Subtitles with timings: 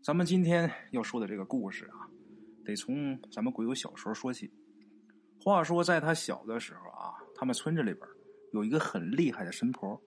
[0.00, 2.08] 咱们今天要说的这个故事啊，
[2.64, 4.50] 得从咱们鬼友小时候说起。
[5.40, 8.08] 话说，在他小的时候啊，他们村子里边
[8.52, 10.00] 有一个很厉害的神婆。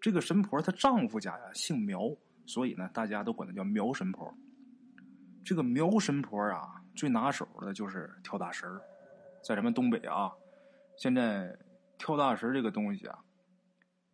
[0.00, 2.14] 这个神婆她丈夫家呀姓苗，
[2.46, 4.32] 所以呢，大家都管她叫苗神婆。
[5.44, 8.68] 这个苗神婆啊，最拿手的就是跳大神
[9.42, 10.32] 在咱们东北啊，
[10.98, 11.56] 现在
[11.96, 13.18] 跳大神这个东西啊，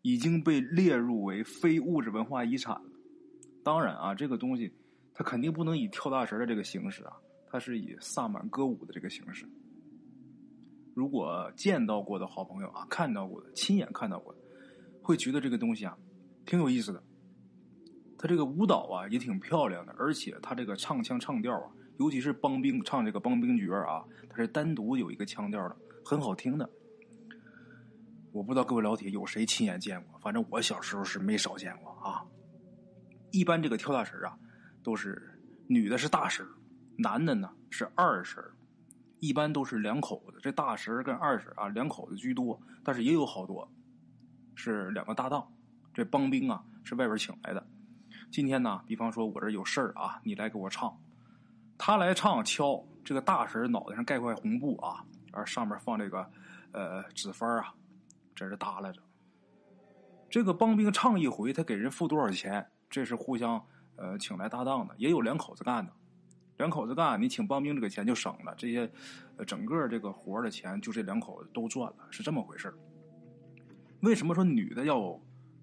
[0.03, 2.91] 已经被列入为非物质文化遗产了。
[3.65, 4.78] 当然啊，这个东西。
[5.19, 7.13] 他肯定不能以跳大神的这个形式啊，
[7.49, 9.45] 他是以萨满歌舞的这个形式。
[10.95, 14.39] 如果见到过的好朋友啊，看到过的，亲眼看到过的，
[15.03, 15.99] 会觉得这个东西啊，
[16.47, 17.03] 挺有意思的。
[18.17, 26.71] 他这个舞蹈啊，也挺漂亮的，而且他这个唱腔唱调啊，尤其是帮兵唱这个帮兵角啊，他是单独有一个腔调的，很好听的。
[28.31, 32.25] 我不知道各位老铁有谁亲眼见过，反正我小时候是没少见过啊。
[33.33, 34.39] 一般这个跳大神啊。
[34.89, 36.47] 都是女的是大婶
[36.97, 38.43] 男的呢是二婶
[39.19, 40.39] 一般都是两口子。
[40.41, 43.71] 这大婶跟二婶啊，两口子居多，但是也有好多
[44.55, 45.47] 是两个搭档。
[45.93, 47.67] 这帮兵啊是外边请来的。
[48.33, 50.99] 今天呢，比方说我这有事儿啊，你来给我唱，
[51.77, 56.31] 他来唱敲这个大婶脑袋上盖块红布啊，而上面放这个
[56.73, 57.75] 呃纸幡啊，
[58.35, 59.03] 这是耷拉着。
[60.31, 62.67] 这个帮兵唱一回，他给人付多少钱？
[62.89, 63.63] 这是互相。
[63.99, 65.93] 呃，请来搭档的也有两口子干的，
[66.57, 68.89] 两口子干，你请帮兵这个钱就省了，这些
[69.37, 72.73] 呃整个这个活的钱就这两口子都赚了，是这么回事
[74.01, 75.21] 为什么说女的要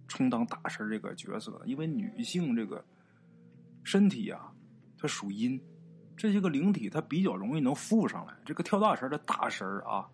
[0.08, 1.62] 充当大神这个角色呢？
[1.66, 2.84] 因为女性这个
[3.84, 4.52] 身体啊，
[4.98, 5.60] 它属阴，
[6.18, 8.34] 这些个灵体它比较容易能附上来。
[8.46, 10.06] 这个跳大神的大神啊，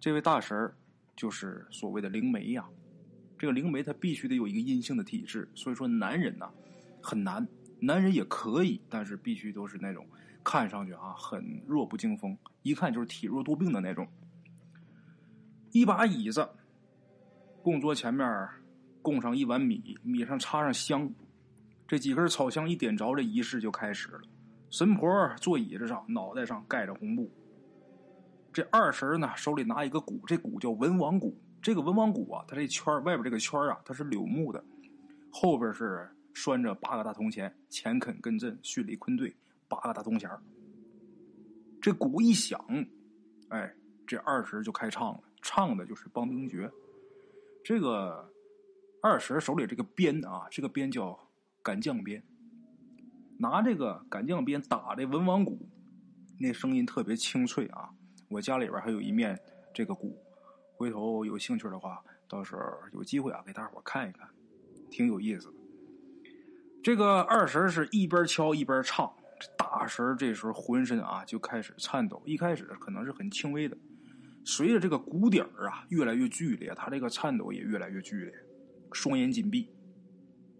[0.00, 0.72] 这位大神
[1.14, 2.66] 就是所谓的灵媒呀。
[3.36, 6.50] 这个灵媒他必须得有一个阴性的体质，所以说男人呢
[7.02, 7.46] 很难。
[7.80, 10.06] 男人也可以，但是必须都是那种
[10.42, 14.06] 看上去啊很弱不禁风，一看就是体弱多病的那种。
[15.70, 16.48] 一把椅子，
[17.62, 18.48] 供桌前面
[19.02, 21.10] 供上一碗米，米上插上香，
[21.86, 24.20] 这几根草香一点着，这仪式就开始了。
[24.70, 27.30] 神婆坐椅子上，脑袋上盖着红布。
[28.52, 31.38] 这二婶呢手里拿一个鼓，这鼓叫文王鼓。
[31.62, 34.64] 这个文王鼓啊，它这圈外边这个圈啊，它是柳木的，
[35.30, 36.08] 后边是。
[36.38, 39.34] 拴着八个大铜钱，钱肯艮震巽离坤兑
[39.66, 40.30] 八个大铜钱
[41.80, 42.64] 这鼓一响，
[43.48, 43.74] 哎，
[44.06, 46.70] 这二婶就开唱了，唱的就是帮兵诀。
[47.64, 48.32] 这个
[49.02, 51.18] 二婶手里这个鞭啊，这个鞭叫
[51.60, 52.22] 赶将鞭，
[53.36, 55.68] 拿这个赶将鞭打这文王鼓，
[56.38, 57.90] 那声音特别清脆啊。
[58.28, 59.36] 我家里边还有一面
[59.74, 60.16] 这个鼓，
[60.76, 62.62] 回头有兴趣的话，到时候
[62.92, 64.28] 有机会啊，给大伙看一看，
[64.88, 65.57] 挺有意思的。
[66.82, 69.12] 这个二婶是一边敲一边唱，
[69.58, 72.22] 大婶这时候浑身啊就开始颤抖。
[72.24, 73.76] 一开始可能是很轻微的，
[74.44, 78.32] 随着这个鼓点啊越来越剧烈，他这个颤抖也越来越剧烈，
[78.92, 79.68] 双眼紧闭，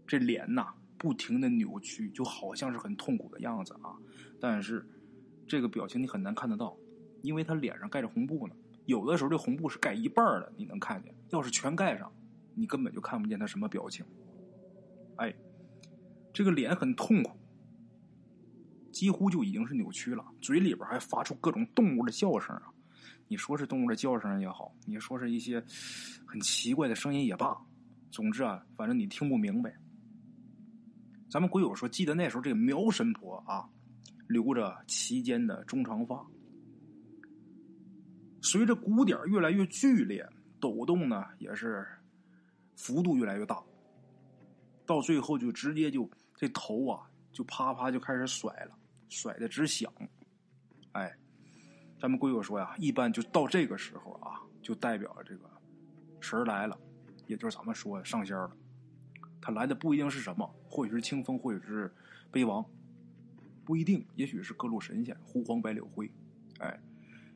[0.06, 3.96] 这脸呐不停的扭曲，就好像是很痛苦的样子啊。
[4.40, 4.86] 但是
[5.46, 6.76] 这个表情你很难看得到，
[7.22, 8.54] 因为他脸上盖着红布呢。
[8.86, 12.12] 有的时候这红布是盖一半的，你能看见；要是全盖上，
[12.54, 14.04] 你根本就看不见他什么表情。
[15.16, 15.34] 哎。
[16.32, 17.36] 这个脸很痛苦，
[18.92, 22.70] 几乎就已经是扭曲了，嘴里边还发出各种动物的叫声啊！
[23.26, 25.62] 你说是动物的叫声也好，你说是一些
[26.26, 27.56] 很奇怪的声音也罢，
[28.10, 29.76] 总之啊，反正你听不明白。
[31.30, 33.68] 咱们鬼友说，记得那时候这个苗神婆啊，
[34.28, 36.26] 留着齐肩的中长发，
[38.40, 40.26] 随着鼓点越来越剧烈，
[40.58, 41.86] 抖动呢也是
[42.76, 43.62] 幅度越来越大。
[44.88, 48.74] 到最后就直接就这头啊，就啪啪就开始甩了，
[49.10, 49.92] 甩的直响。
[50.92, 51.14] 哎，
[52.00, 55.50] 咱们鬼友说呀，一般就到这个时候啊，就代表这个
[56.20, 56.74] 神来了，
[57.26, 58.50] 也就是咱们说上仙了。
[59.42, 61.94] 他来的不一定是什么，或许是清风，或许是
[62.30, 62.64] 碑王，
[63.66, 66.10] 不一定，也许是各路神仙，胡黄白柳灰。
[66.60, 66.80] 哎，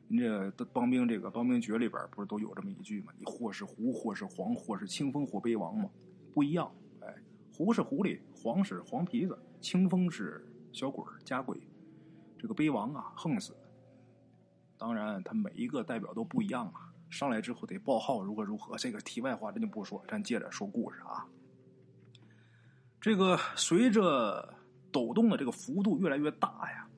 [0.07, 3.13] 您这帮兵这个帮兵诀里边不是都有这么一句吗？
[3.19, 5.87] 你或是胡，或是黄，或是清风，或碑王嘛，
[6.33, 6.73] 不一样。
[7.55, 11.55] 狐是狐狸，黄是黄皮子，清风是小鬼家鬼，
[12.39, 13.55] 这个碑王啊，横死。
[14.75, 16.91] 当然，他每一个代表都不一样啊。
[17.11, 18.75] 上来之后得报号，如何如何。
[18.75, 21.27] 这个题外话，咱就不说，咱接着说故事啊。
[22.99, 24.51] 这个随着
[24.91, 26.89] 抖动的这个幅度越来越大呀，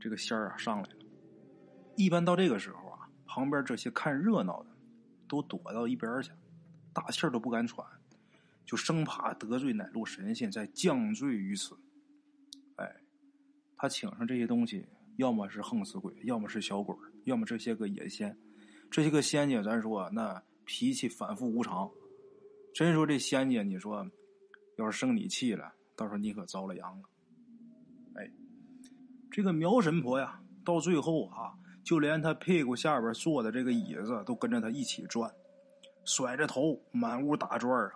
[0.00, 0.96] 这个仙儿啊上来了。
[1.94, 4.70] 一般到这个时候啊，旁边这些看热闹的
[5.28, 6.32] 都躲到一边去，
[6.92, 7.86] 大气都不敢喘。
[8.66, 11.74] 就生怕得罪哪路神仙，再降罪于此。
[12.74, 12.94] 哎
[13.78, 14.84] 他请上这些东西，
[15.16, 18.36] 要么是横死鬼，要么是小鬼，要么这些个野仙。
[18.90, 21.90] 这些个仙家，咱说那脾气反复无常。
[22.74, 24.06] 真说这仙家，你说
[24.76, 27.08] 要是生你气了，到时候你可遭了殃了。
[28.14, 28.30] 哎，
[29.30, 31.52] 这个苗神婆呀，到最后啊，
[31.84, 35.30] 就连他屁股下边坐的这个椅子都跟着他一起转，
[36.04, 37.92] 甩着头满屋打转啊。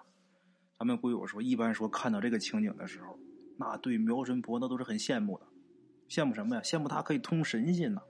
[0.81, 3.19] 咱们鬼友说，一般说看到这个情景的时候，
[3.59, 5.47] 那对苗神婆那都是很羡慕的。
[6.09, 6.63] 羡慕什么呀？
[6.63, 8.01] 羡慕他可以通神仙呢。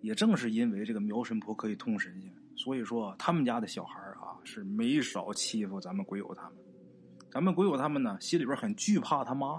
[0.00, 6.52] 也正是因为这个苗神婆可以通神仙，所以说他们家的小孩啊是没少欺负咱们鬼友他们。
[7.32, 9.58] 咱们鬼友他们呢心里边很惧怕他妈。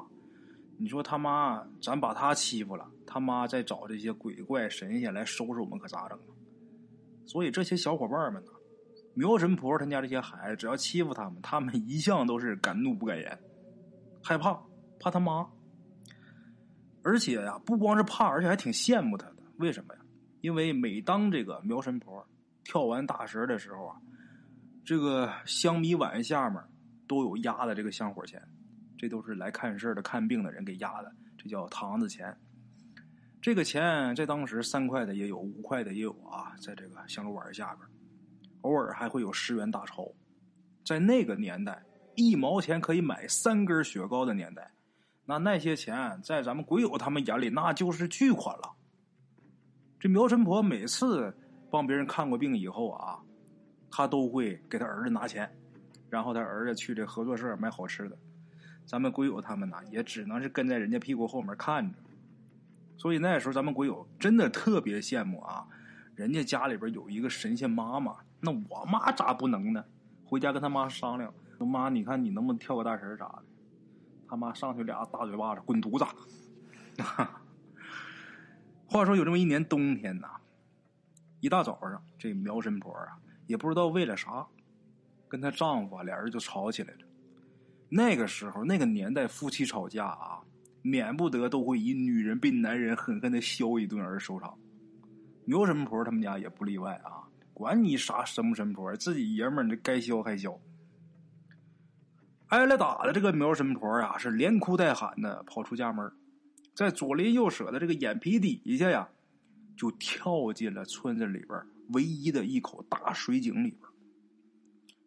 [0.78, 6.32] 你说他妈，咱把他欺负了，他妈再找这些鬼怪神仙来收拾我们，可咋整啊？
[7.26, 8.52] 所以这些小伙伴们呢，
[9.16, 13.40] 苗神婆他家这些孩子，只要欺负他们，他们一向都是敢怒不敢言，
[14.22, 14.62] 害怕
[15.00, 15.48] 怕他妈。
[17.02, 19.38] 而且呀，不光是怕，而且还挺羡慕他的。
[19.58, 20.02] 为什么呀？
[20.42, 22.28] 因为每当这个苗神婆
[22.64, 23.96] 跳完大神的时候啊，
[24.84, 26.62] 这个香米碗下面
[27.08, 28.42] 都有压的这个香火钱，
[28.98, 32.36] 这都是来看事的、看病的人给压的，这叫堂子钱。
[33.42, 37.88] 这个钱在当时三块的也有，五块的也有啊，在这个香炉碗下边，
[38.66, 40.12] 偶尔还会有十元大钞。
[40.84, 41.84] 在那个年代，
[42.16, 44.72] 一毛钱可以买三根雪糕的年代。
[45.26, 48.74] 那那些钱在咱们鬼友他们眼里那就是巨款了。
[50.00, 51.36] 这苗神婆每次
[51.72, 53.20] 帮别人看过病以后啊，
[53.90, 55.50] 他都会给他儿子拿钱，
[56.10, 58.18] 然后他儿子去这合作社买好吃的。
[58.86, 61.98] 咱们鬼友他们呢，也只能是跟在人家屁股后面看着。
[62.98, 65.66] 所以那时候咱们鬼友真的特别羡慕啊，
[66.16, 69.84] 人家家里边有一个神仙妈妈，那我妈咋不能呢？
[70.26, 73.44] 回家跟他妈商量，说妈，你看你能不能跳个大神啥的？
[74.28, 76.06] 他妈上去俩大嘴巴子，滚犊子！
[78.88, 80.28] 话说有这么一年冬天呐，
[81.40, 83.18] 一大早上，这苗神婆啊，
[83.48, 84.48] 也不知道为了啥，
[85.28, 87.00] 跟她丈夫俩人就吵起来了。
[87.90, 90.42] 那个时候，那个年代，夫妻吵架啊，
[90.82, 94.58] 免不得都会以女人被男人狠狠的削一顿而收场。
[95.46, 97.25] 苗神婆他们家也不例外啊，
[97.56, 100.60] 管你啥神不神婆，自己爷们儿，你该削还削。
[102.48, 106.12] 挨了打的这个苗神婆啊，是连哭带喊的跑出家门，
[106.76, 109.08] 在左邻右舍的这个眼皮底下呀，
[109.78, 111.58] 就跳进了村子里边
[111.94, 113.82] 唯一的一口大水井里边。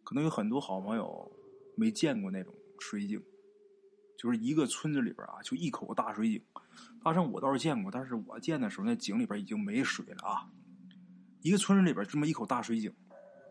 [0.03, 1.31] 可能有很多好朋友
[1.77, 3.23] 没见过那种水井，
[4.17, 6.43] 就是一个村子里边啊，就一口大水井。
[7.05, 10.49] 大圣我倒是见过，但是我见的时候那井里边已经没水了啊。
[11.43, 12.93] 一个村子里边这么一口大水井，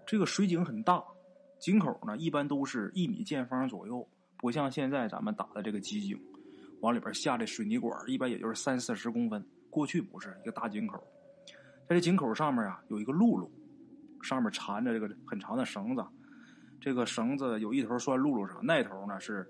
[0.06, 1.04] 这个水井很大。
[1.60, 4.07] 井口呢，一般都是一米见方左右，
[4.38, 6.19] 不像现在咱们打的这个机井，
[6.81, 9.44] 往里边下的水泥管一般也就是三四十公分。
[9.69, 11.01] 过去不是一个大井口，
[11.88, 13.50] 在这井口上面啊，有一个辘轳，
[14.22, 16.06] 上面缠着这个很长的绳子，
[16.80, 19.48] 这个绳子有一头拴辘轳上，那头呢是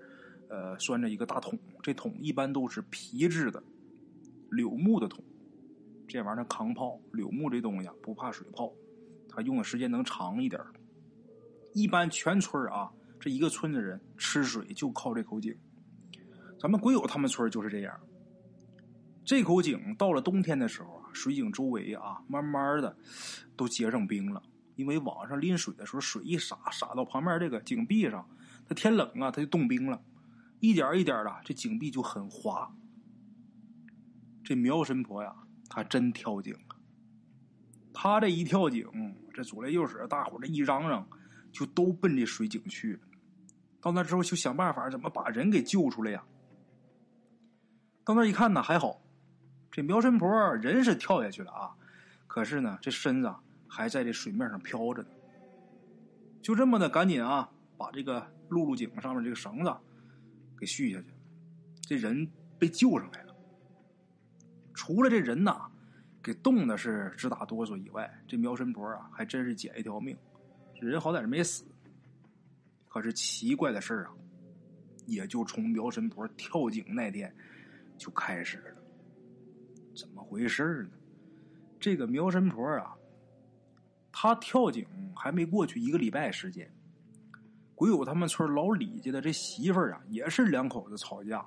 [0.48, 3.62] 呃拴着一个大桶，这桶一般都是皮质的
[4.50, 5.22] 柳木的桶，
[6.08, 8.72] 这玩意儿抗泡，柳木这东西啊不怕水泡，
[9.28, 10.60] 它用的时间能长一点。
[11.74, 12.90] 一般全村啊，
[13.20, 15.54] 这一个村子人吃水就靠这口井。
[16.58, 18.00] 咱们鬼友他们村就是这样。
[19.22, 22.96] 这口井到了冬天的时候啊，水井周围啊，慢慢的
[23.54, 24.42] 都结上冰了。
[24.76, 28.26] 因为往上拎水的时候，水一洒洒到旁边这个井壁上，
[28.66, 30.00] 它天冷啊，它就冻冰了，
[30.60, 32.72] 一点一点的，这井壁就很滑。
[34.42, 35.34] 这苗神婆呀，
[35.68, 36.76] 他真跳井啊！
[37.92, 38.86] 他这一跳井，
[39.32, 41.06] 这左邻右舍大伙这一嚷嚷。
[41.50, 43.00] 就都奔这水井去了，
[43.80, 46.22] 到那之后就想办法怎么把人给救出来呀？
[48.04, 49.00] 到那一看呢，还好，
[49.70, 51.74] 这苗神婆人是跳下去了啊，
[52.26, 53.34] 可是呢，这身子
[53.66, 55.08] 还在这水面上飘着呢。
[56.42, 58.20] 就这么的，赶紧啊，把这个
[58.50, 59.74] 辘轳井上面这个绳子
[60.56, 61.06] 给续下去，
[61.80, 63.27] 这人被救上来了。
[64.78, 65.68] 除了这人呐，
[66.22, 70.16] 给冻的是直打哆嗦以外，这苗神婆啊，还真是捡一条命。
[70.80, 71.64] 人好歹是没死，
[72.86, 74.14] 可是奇怪的事啊，
[75.04, 77.34] 也就从苗神婆跳井那天
[77.96, 78.76] 就开始了。
[79.96, 80.90] 怎么回事呢？
[81.80, 82.94] 这个苗神婆啊，
[84.12, 86.72] 她跳井还没过去一个礼拜时间，
[87.74, 91.44] 鬼友他们村老李家的这媳妇儿啊，也是两口子吵架，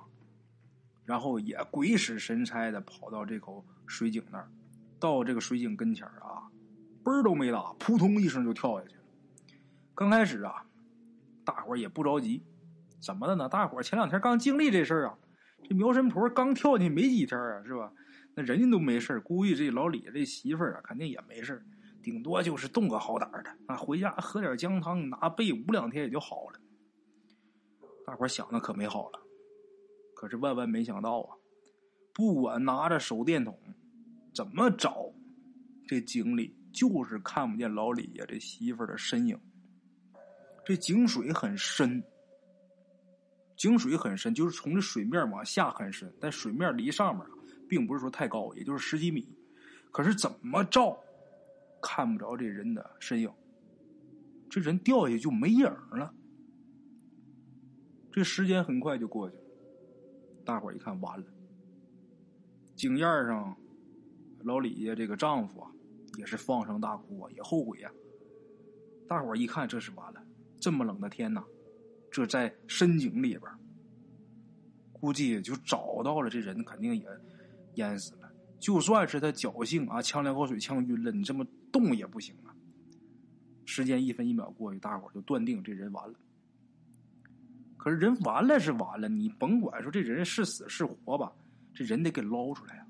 [1.04, 4.48] 然后也鬼使神差的跑到这口水井那儿，
[5.00, 6.48] 到这个水井跟前啊，
[7.02, 9.02] 嘣儿都没打，扑通一声就跳下去了。
[9.94, 10.64] 刚开始啊，
[11.44, 12.42] 大伙儿也不着急，
[13.00, 13.48] 怎么的呢？
[13.48, 15.18] 大伙儿前两天刚经历这事儿啊，
[15.62, 17.92] 这苗神婆刚跳进去没几天啊，是吧？
[18.34, 21.62] 那人家都没事估计这老李这媳妇儿啊，肯定也没事
[22.02, 26.58] 顶多就是动个好胆的，啊，回家喝点姜汤，拿被捂两天也就好了。
[28.06, 29.21] 大伙想的可美好了，
[30.22, 31.34] 可是万万没想到啊！
[32.12, 33.58] 不管拿着手电筒
[34.32, 35.12] 怎么找，
[35.84, 39.36] 这井里就是看不见老李呀这媳妇的身影。
[40.64, 42.00] 这井水很深，
[43.56, 47.26] 井水很深，就是从这水面往下很深，但水面离上面
[47.68, 49.28] 并不是说太高，也就是十几米。
[49.90, 50.96] 可是怎么照，
[51.82, 53.28] 看不着这人的身影，
[54.48, 56.14] 这人掉下去就没影了。
[58.12, 59.41] 这时间很快就过去了，
[60.44, 61.26] 大伙一看完了。
[62.74, 63.56] 井沿上，
[64.40, 65.70] 老李家这个丈夫啊，
[66.18, 67.90] 也是放声大哭啊，也后悔呀。
[69.08, 70.22] 大伙一看，这是完了。
[70.58, 71.44] 这么冷的天呐，
[72.10, 73.42] 这在深井里边，
[74.92, 77.06] 估计就找到了这人，肯定也
[77.74, 78.32] 淹死了。
[78.58, 82.54] 就算是他侥幸啊，呛两口水呛晕了，你这么动也不行啊。
[83.64, 86.14] 时间一分一秒过去，大伙就断定这人完了。
[87.82, 91.32] 可是人完了是完了，你甭管说这人是死是活吧，
[91.74, 92.86] 这人得给捞出来呀。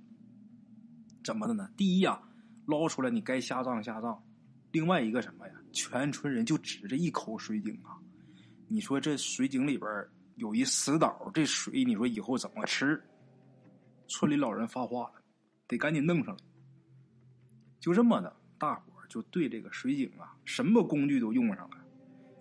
[1.25, 1.67] 怎么的呢？
[1.79, 2.21] 第一呀，
[2.67, 4.23] 捞出来你该下葬下葬。
[4.71, 5.55] 另外一个什么呀？
[5.73, 7.97] 全村人就指着一口水井啊！
[8.69, 9.91] 你说这水井里边
[10.35, 13.03] 有一死岛，这水你说以后怎么吃？
[14.09, 15.23] 村里老人发话了，
[15.67, 16.45] 得赶紧弄上来。
[17.81, 21.79] 就这么的，大伙就对这个水井啊，什么工具都用上了，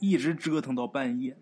[0.01, 1.37] 一直折腾到半夜。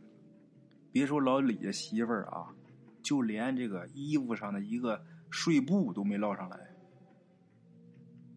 [0.92, 2.54] 别说老李家媳妇儿啊，
[3.02, 6.60] 就连这个衣服上的一个睡布都没捞上来。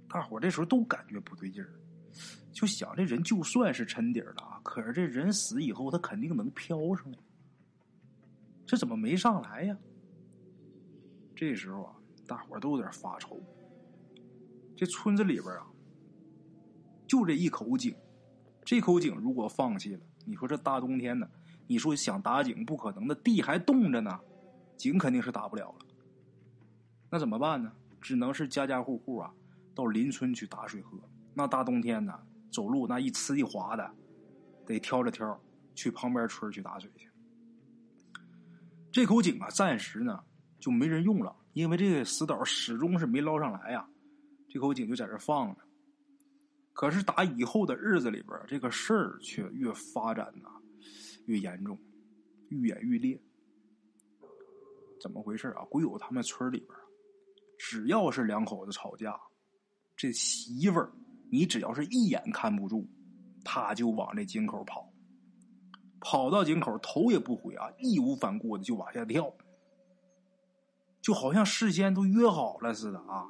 [0.08, 1.72] 大伙这时候都感觉不对劲儿。
[2.52, 7.18] 就想这人就算是沉底儿了，可是这人死以后他肯定能飘上来，
[8.66, 9.76] 这怎么没上来呀？
[11.34, 13.40] 这时候啊，大伙都有点发愁。
[14.76, 15.66] 这村子里边啊，
[17.06, 17.94] 就这一口井，
[18.62, 21.28] 这口井如果放弃了，你说这大冬天的，
[21.72, 24.20] 你说想打井不可能的，地还冻着呢，
[24.76, 25.86] 井肯定是打不了了。
[27.08, 27.72] 那怎么办呢？
[27.98, 29.32] 只能是家家户户啊，
[29.74, 30.98] 到邻村去打水喝。
[31.32, 32.26] 那大冬天的。
[32.50, 33.90] 走路那一呲一滑的，
[34.66, 35.40] 得挑着挑
[35.74, 37.08] 去旁边村去打水去。
[38.90, 40.22] 这口井啊，暂时呢
[40.60, 43.88] 就没人用了，因为这个死岛始终是没捞上来呀。
[44.50, 45.62] 这口井就在这放着。
[46.74, 50.50] 可是打以后的日子里边，这个事儿却越发展呐
[51.26, 51.78] 越严重，
[52.48, 53.20] 愈演愈烈。
[55.00, 55.64] 怎么回事啊？
[55.70, 56.70] 鬼友他们村里边，
[57.58, 59.20] 只要是两口子吵架，
[59.96, 60.92] 这媳妇儿。
[61.30, 62.86] 你只要是一眼看不住，
[63.42, 64.92] 他就往这井口跑，
[65.98, 69.34] 跑到井口头也不回啊，义无反顾的就往下跳，
[71.00, 73.26] 就好像事先都约好了似的啊。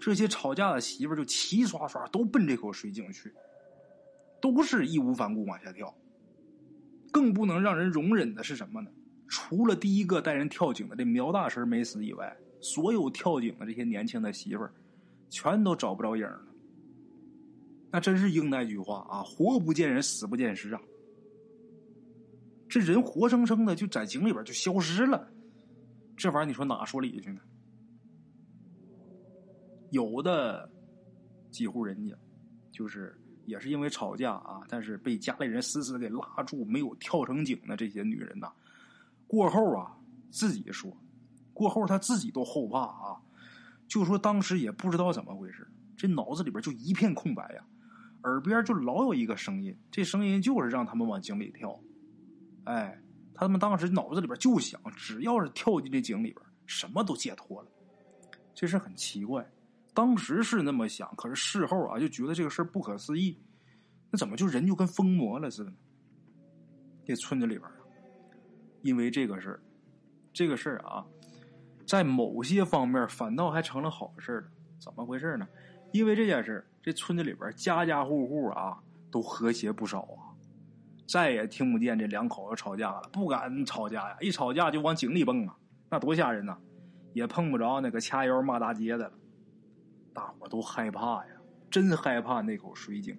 [0.00, 3.34] 这些吵架的媳妇就齐刷刷都奔这口水井去，
[4.40, 5.92] 都是义无反顾往下跳。
[7.10, 8.90] 更不能让人容忍的是什么呢？
[9.28, 14.72] 除了第一个带人跳井的这苗大神没死以外，所有跳井的这些年轻的媳妇儿，
[15.28, 16.46] 全都找不着影了。
[17.92, 20.80] 那真是应那句话啊，活不见人，死不见尸啊！
[22.68, 25.28] 这人活生生的就在井里边就消失了，
[26.16, 27.40] 这玩意儿你说哪说理去呢？
[29.90, 30.70] 有的
[31.50, 32.16] 几户人家，
[32.70, 33.19] 就是
[33.50, 38.50] 也是因为吵架啊，但是被家里人死死给拉住，没有跳成井的这些女人呐，
[39.26, 39.94] 过后啊
[40.30, 40.96] 自己说，
[41.52, 43.20] 过后她自己都后怕啊，
[43.88, 45.66] 就说当时也不知道怎么回事，
[45.96, 47.64] 这脑子里边就一片空白呀。
[48.22, 51.80] 耳边就老有一个声音，这声音就是让他们往井里跳。
[52.64, 53.00] 哎，
[53.34, 57.68] 他们当时脑子里边就想，只要是跳进这井里边，什么都解脱了。
[58.54, 59.50] 这事很奇怪，
[60.00, 63.38] 当时是那么想，可是事后啊，就觉得这个事不可思议。
[64.10, 65.76] 那怎么就人就跟疯魔了似的呢？
[67.04, 67.76] 这村子里边啊，
[68.80, 69.60] 因为这个事儿，
[70.32, 71.04] 这个事儿啊，
[71.86, 74.48] 在某些方面反倒还成了好事了。
[74.78, 75.46] 怎么回事呢？
[75.92, 78.78] 因为这件事这村子里边家家户户啊
[79.10, 80.32] 都和谐不少啊，
[81.06, 85.54] 再也听不见这两口子吵架了，不敢吵架呀，一吵架就往井里蹦啊，
[85.90, 86.56] 那多吓人呐！
[87.12, 89.12] 也碰不着那个掐腰骂大街的了，
[90.12, 91.32] 大伙都害怕呀，
[91.70, 93.18] 真害怕那口水井。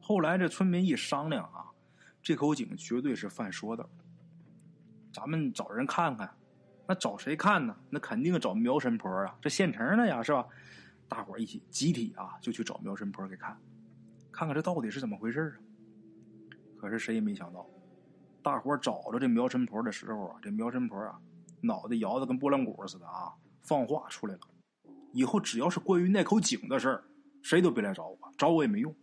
[0.00, 1.70] 后来这村民一商量啊，
[2.22, 3.88] 这口井绝对是犯说的，
[5.12, 6.34] 咱们找人看看，
[6.86, 7.76] 那找谁看呢？
[7.90, 10.46] 那肯定找苗神婆啊，这现成的呀，是吧？
[11.08, 13.58] 大伙一起集体啊，就去找苗神婆给看，
[14.32, 15.56] 看看这到底是怎么回事啊！
[16.78, 17.66] 可是谁也没想到，
[18.42, 21.20] 大伙找着这苗神婆的时候啊，这苗神婆啊，
[21.60, 24.40] 脑袋摇的跟拨浪鼓似的啊，放话出来了。
[25.12, 27.04] 以后只要是关于那口井的事儿，
[27.42, 28.94] 谁都别来找我，找我也没用。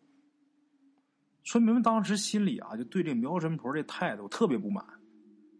[1.43, 4.83] 村民们当时心里啊，就对这苗神婆这态度特别不满，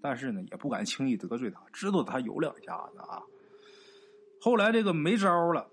[0.02, 3.22] 但是呢，也不敢轻易得罪他，知道他有两下子啊。
[4.42, 5.68] 后来这个没招了，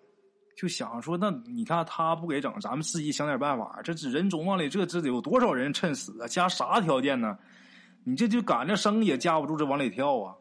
[0.56, 3.80] 就想说，那你看他不给整，咱们自己想点办法。
[3.82, 6.28] 这人总往里，这这得有多少人趁死啊？
[6.28, 7.38] 加啥条件呢？
[8.04, 10.34] 你这就赶着生也架不住这往里跳啊！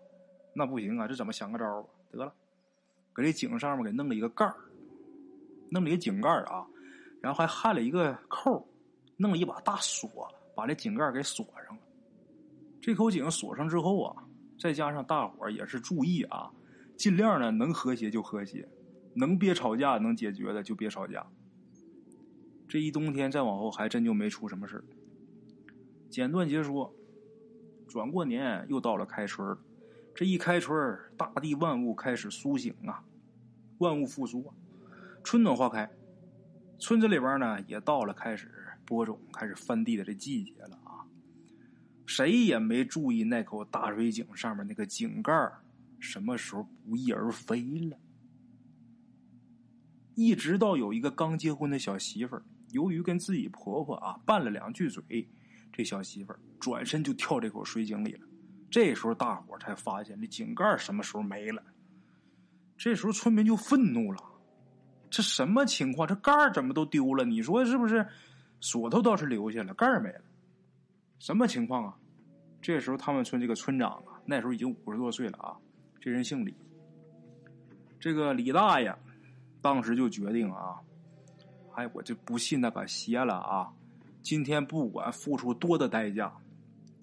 [0.53, 1.89] 那不行啊，这怎么想个招吧？
[2.11, 2.33] 得了。
[3.13, 4.55] 搁这井上面给弄了一个盖儿，
[5.69, 6.65] 弄了一个井盖啊，
[7.21, 8.67] 然后还焊了一个扣，
[9.17, 11.81] 弄了一把大锁，把这井盖给锁上了。
[12.81, 14.23] 这口井锁上之后啊，
[14.59, 16.51] 再加上大伙也是注意啊，
[16.95, 18.67] 尽量呢能和谐就和谐，
[19.13, 21.25] 能别吵架能解决的就别吵架。
[22.67, 24.81] 这一冬天再往后还真就没出什么事
[26.09, 26.93] 简短截说，
[27.87, 29.57] 转过年又到了开春
[30.21, 33.03] 这一开春大地万物开始苏醒啊，
[33.79, 34.53] 万物复苏啊，
[35.23, 35.89] 春暖花开。
[36.77, 38.51] 村子里边呢，也到了开始
[38.85, 41.01] 播种、开始翻地的这季节了啊。
[42.05, 45.33] 谁也没注意那口大水井上面那个井盖
[45.99, 47.59] 什么时候不翼而飞
[47.89, 47.97] 了。
[50.13, 55.27] 一直到有一个刚结婚的小媳妇儿，由于跟自己婆婆啊拌了两句嘴，
[55.73, 58.27] 这小媳妇儿转身就跳这口水井里了。
[58.71, 61.61] 这时候，大伙才发现这井盖什么时候没了。
[62.77, 64.23] 这时候，村民就愤怒了
[65.11, 66.07] ：“这什么情况？
[66.07, 67.25] 这盖怎么都丢了？
[67.25, 68.07] 你说是不是？
[68.61, 70.21] 锁头倒是留下了，盖没了，
[71.19, 71.97] 什么情况啊？”
[72.61, 75.57] 这时候，他们村这个村长啊，那时候已经五十多岁了啊，
[75.99, 76.55] 这人姓李。
[77.99, 78.95] 这个李大爷
[79.61, 80.79] 当时就决定啊
[81.75, 83.69] ：“哎，我就不信那个邪了啊！
[84.23, 86.33] 今天不管付出多的代价。”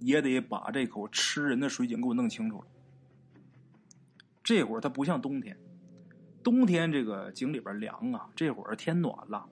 [0.00, 2.66] 也得把这口吃人的水井给我弄清楚了。
[4.42, 5.56] 这会儿它不像冬天，
[6.42, 8.30] 冬天这个井里边凉啊。
[8.34, 9.46] 这会儿天暖了，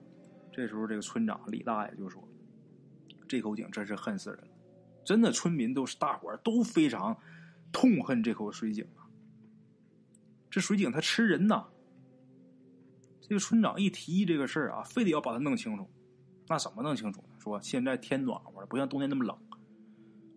[0.51, 2.27] 这时候这个村长李大爷就说
[3.27, 4.47] ：“这口井真是恨死人了，
[5.05, 7.15] 真的，村民都是大伙都非常
[7.71, 9.05] 痛恨这口水井啊。
[10.49, 11.67] 这水井它吃人呐。”
[13.21, 15.87] 这个村长一提这个事儿啊，非得要把它弄清楚。
[16.47, 17.35] 那怎么弄清楚呢？
[17.37, 19.37] 说现在天暖和了，不像冬天那么冷。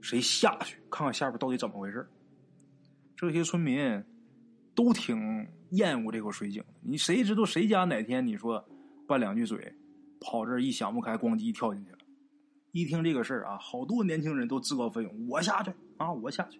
[0.01, 2.09] 谁下去看看下边到底怎么回事？
[3.17, 4.03] 这些村民
[4.75, 6.69] 都挺厌恶这口水井的。
[6.81, 8.65] 你谁知道谁家哪天你说
[9.07, 9.75] 拌两句嘴，
[10.21, 11.99] 跑这一想不开，咣叽跳进去了。
[12.73, 16.59] 一听这个事儿啊，好多年轻人都自告奋勇，我下去啊，我下去。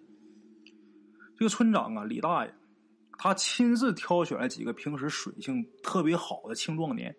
[1.35, 2.53] 这个村长啊，李大爷，
[3.17, 7.15] 他亲自挑选了几个平时水性特别好的青壮年，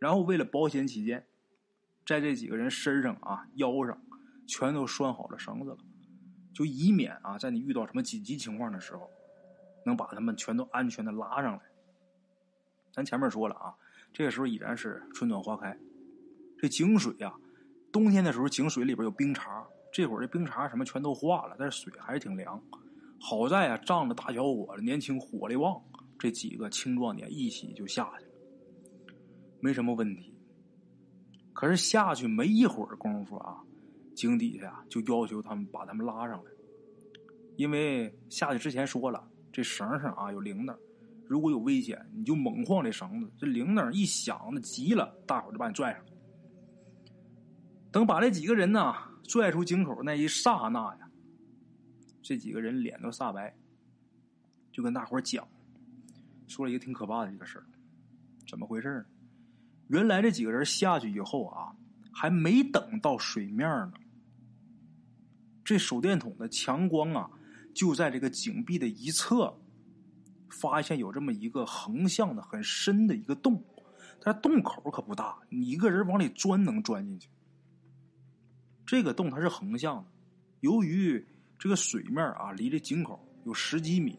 [0.00, 1.24] 然后为了保险起见，
[2.04, 3.96] 在这几个人身上啊、腰上。
[4.50, 5.78] 全都拴好了绳子了，
[6.52, 9.08] 就以免啊，在你遇到什么紧急情况的时候，
[9.86, 11.62] 能把他们全都安全的拉上来。
[12.92, 13.72] 咱前面说了啊，
[14.12, 15.78] 这个时候已然是春暖花开，
[16.58, 17.32] 这井水呀，
[17.92, 22.60] 冬天的时候井水里边有冰碴，这会儿这冰碴什么全都化了，但是水还是挺凉。
[23.20, 25.80] 好在啊，仗着大小伙子年轻火力旺，
[26.18, 28.32] 这几个青壮年一起就下去了，
[29.60, 30.34] 没什么问题。
[31.52, 33.62] 可是下去没一会儿功夫啊。
[34.20, 36.50] 井底下就要求他们把他们拉上来，
[37.56, 40.76] 因为下去之前说了，这绳上啊有铃铛，
[41.26, 46.04] 如果有危险，你就猛晃这绳子，这铃铛一响，那急了，大伙就把你拽上。
[47.90, 51.10] 等把这几个人呢拽出井口那一刹那呀，
[52.20, 53.56] 这几个人脸都煞白，
[54.70, 55.48] 就跟大伙讲，
[56.46, 57.64] 说了一个挺可怕的一个事，
[58.46, 59.06] 怎么回事呢？
[59.88, 61.74] 原来这几个人下去以后啊，
[62.12, 63.92] 还没等到水面呢。
[65.70, 67.30] 这手电筒的强光啊，
[67.72, 69.56] 就在这个井壁的一侧，
[70.48, 73.62] 发现有这么一个横向的很深的一个洞，
[74.20, 77.28] 但洞口可不大，你一个人往里钻能钻进去。
[78.84, 80.10] 这个洞它是横向的，
[80.58, 81.24] 由于
[81.56, 84.18] 这个水面啊离这井口有十几米，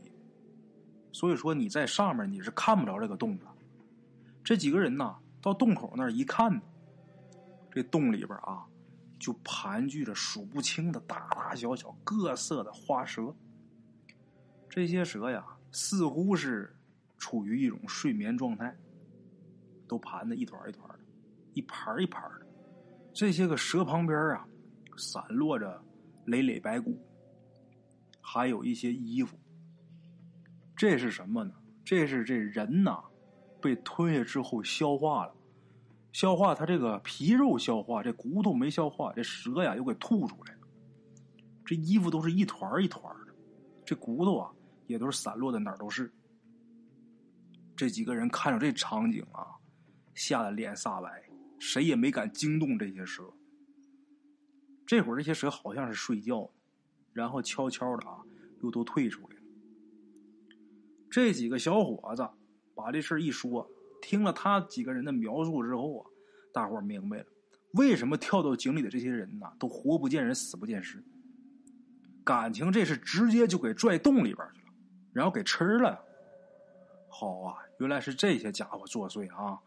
[1.12, 3.46] 所以说你在上面你是看不着这个洞的。
[4.42, 6.62] 这几个人呐，到洞口那儿一看，
[7.70, 8.66] 这洞里边啊。
[9.22, 13.32] 就盘踞着数不清的大大小小、各色的花蛇。
[14.68, 16.76] 这些蛇呀，似乎是
[17.20, 18.76] 处于一种睡眠状态，
[19.88, 21.00] 都盘的一团一团的，
[21.54, 22.48] 一盘一盘的。
[23.14, 24.48] 这些个蛇旁边啊，
[24.98, 25.80] 散落着
[26.26, 26.98] 累累白骨，
[28.22, 29.38] 还有一些衣服。
[30.76, 31.54] 这是什么呢？
[31.86, 33.04] 这是这人呐，
[33.62, 35.36] 被吞下之后消化了。
[36.12, 40.60] 消化它这个皮肉消化，这骨头没消化，这蛇呀又给吐出来了。
[41.66, 43.34] 这衣服都是一团一团的，
[43.86, 44.52] 这骨头啊
[44.88, 46.12] 也都是散落的哪儿都是。
[47.76, 49.48] 这几个人看着这场景啊，
[50.14, 51.24] 吓得脸煞白，
[51.60, 53.24] 谁也没敢惊动这些蛇。
[54.86, 56.52] 这会儿这些蛇好像是睡觉，
[57.14, 58.20] 然后悄悄的啊，
[58.62, 59.42] 又都退出来了。
[61.10, 62.30] 这几个小伙子
[62.76, 63.68] 把这事一说，
[64.02, 66.06] 听了他几个人的描述之后啊，
[66.52, 67.26] 大伙儿明白了，
[67.74, 71.04] 为什么跳到井里的这些人呢，都活不见人，死不见尸。
[72.24, 74.74] 感情这是直接就给拽洞里边去了，
[75.14, 76.04] 然后给吃了。
[77.10, 79.60] 好啊，原来是这些家伙作祟啊！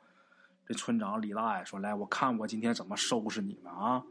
[0.67, 4.03] 这村长李大爷说：“来，我看我今天怎么收拾你们啊！”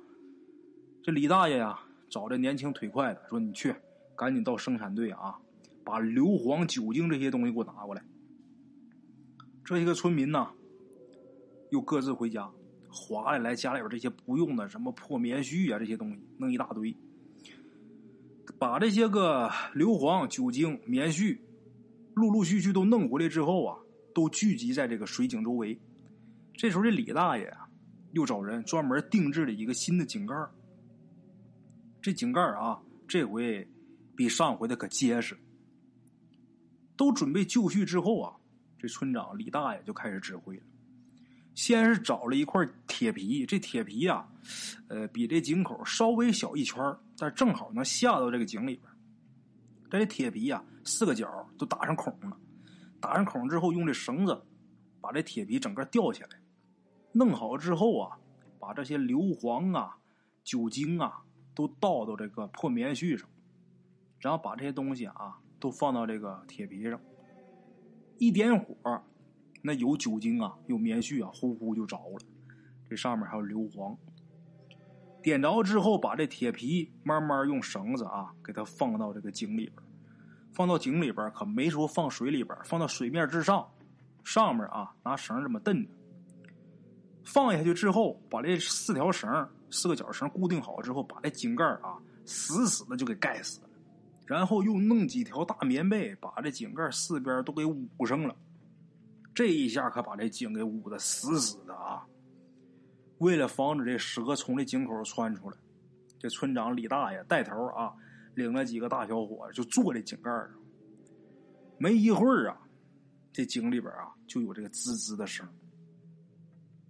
[1.01, 3.75] 这李大爷呀，找这年轻腿快的说：“你去，
[4.15, 5.39] 赶紧到生产队啊，
[5.83, 8.03] 把硫磺、酒精这些东西给我拿过来。”
[9.63, 10.49] 这些个村民呢，
[11.71, 12.52] 又各自回家，
[12.89, 16.95] 划来来家里边这些不用的什么破棉絮啊，这些东西弄一大堆，
[18.60, 21.39] 把这些个硫磺、酒精、棉絮。
[22.15, 23.80] 陆陆续续都弄回来之后啊，
[24.13, 25.80] 都聚集在这个水井周围。
[26.54, 27.67] 这时候，这李大爷啊，
[28.12, 30.36] 又找人专门定制了一个新的井盖
[32.04, 33.67] 这井盖啊，这回
[34.15, 35.36] 比上回的可结实。
[36.95, 38.36] 都准备就绪之后啊，
[38.83, 40.63] 这村长李大爷就开始指挥了。
[41.55, 44.27] 先是找了一块铁皮，这铁皮啊，
[44.89, 46.83] 呃，比这井口稍微小一圈
[47.17, 48.91] 但正好能下到这个井里边。
[49.89, 52.37] 这铁皮呀，四个角都打上孔了。
[52.99, 54.43] 打上孔之后，用这绳子
[54.99, 56.29] 把这铁皮整个吊起来。
[57.13, 58.19] 弄好之后啊，
[58.59, 59.97] 把这些硫磺啊、
[60.43, 61.23] 酒精啊
[61.55, 63.29] 都倒到这个破棉絮上，
[64.19, 66.99] 然后把这些东西啊都放到这个铁皮上。
[68.23, 69.01] 一点火，
[69.62, 72.19] 那有酒精啊，有棉絮啊，呼呼就着了。
[72.89, 73.97] 这上面还有硫磺。
[75.21, 79.75] 点着之后，把这铁皮慢慢用绳子啊，给它放到这个井里边。
[80.53, 83.69] 放到井里边可没说放水里边放到水面之上，
[84.23, 85.89] 上面啊拿绳这么蹬着。
[87.25, 93.69] 放下去之后，把这四条绳、四个角绳固定好之后，把这井盖啊死死的就给盖死了。
[94.25, 98.36] 然后又弄几条大棉被，把这井盖四边都给捂上了。
[99.33, 102.05] 这一下可把这井给捂得死死的啊！
[103.17, 105.57] 为了防止这蛇从这井口窜出来，
[106.19, 107.93] 这村长李大爷带头啊，
[108.36, 110.49] 领了几个大小伙就坐这井盖上。
[111.77, 112.57] 没一会儿啊，
[113.31, 115.47] 这井里边啊就有这个滋滋的声，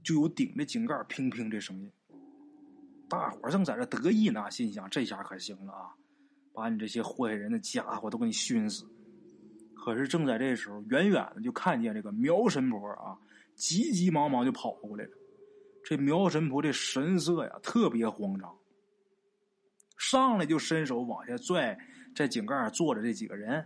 [0.04, 1.92] 就有顶着井盖乒乒这声音。
[3.08, 5.96] 大伙正在这得意呢，心想这下可行了啊，
[6.54, 8.86] 把你这些祸害人的家伙都给你熏死。
[9.76, 13.18] 可是正在这时候，远远的就看见这个苗神婆啊，
[13.56, 15.12] 急急忙忙就跑过来了。
[15.84, 18.56] 这苗神婆这神色呀，特别慌张。
[19.98, 21.78] 上来就伸手往下拽，
[22.16, 23.66] 在井盖上坐着这几个人。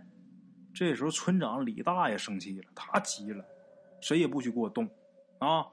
[0.74, 3.44] 这时候村长李大爷生气了，他急了
[4.00, 4.88] ：“谁也不许给我动！
[5.38, 5.66] 啊，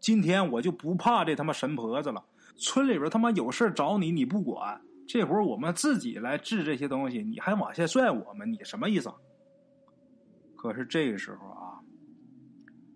[0.00, 2.24] 今天我就不怕这他妈神婆子了。
[2.56, 4.80] 村里边他妈有事找你，你不管。
[5.06, 9.10] 这会儿我们自己来治这些东西，你还往下拽我们，你什么意思？”
[10.56, 11.78] 可是这个时候啊，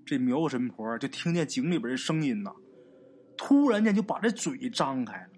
[0.05, 2.53] 这苗神婆就听见井里边的声音呐。
[3.37, 5.31] 突然间就把这嘴张开了，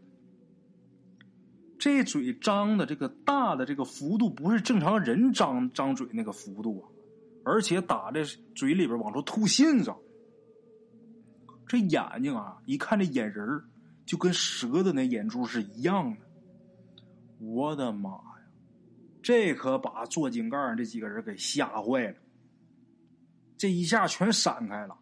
[1.79, 6.89] 这嘴张的这个大的这个幅度不是正常人张张嘴那个幅度啊，
[7.45, 8.25] 而且打的
[8.57, 9.95] 嘴里边往出吐信子。
[11.67, 13.47] 这眼睛啊，一看这眼仁
[14.05, 16.21] 就跟蛇的那眼珠是一样的。
[17.45, 18.47] 我的妈呀，
[19.21, 22.17] 这可把坐井盖上这几个人给吓坏了，
[23.59, 24.97] 这一下全闪开了。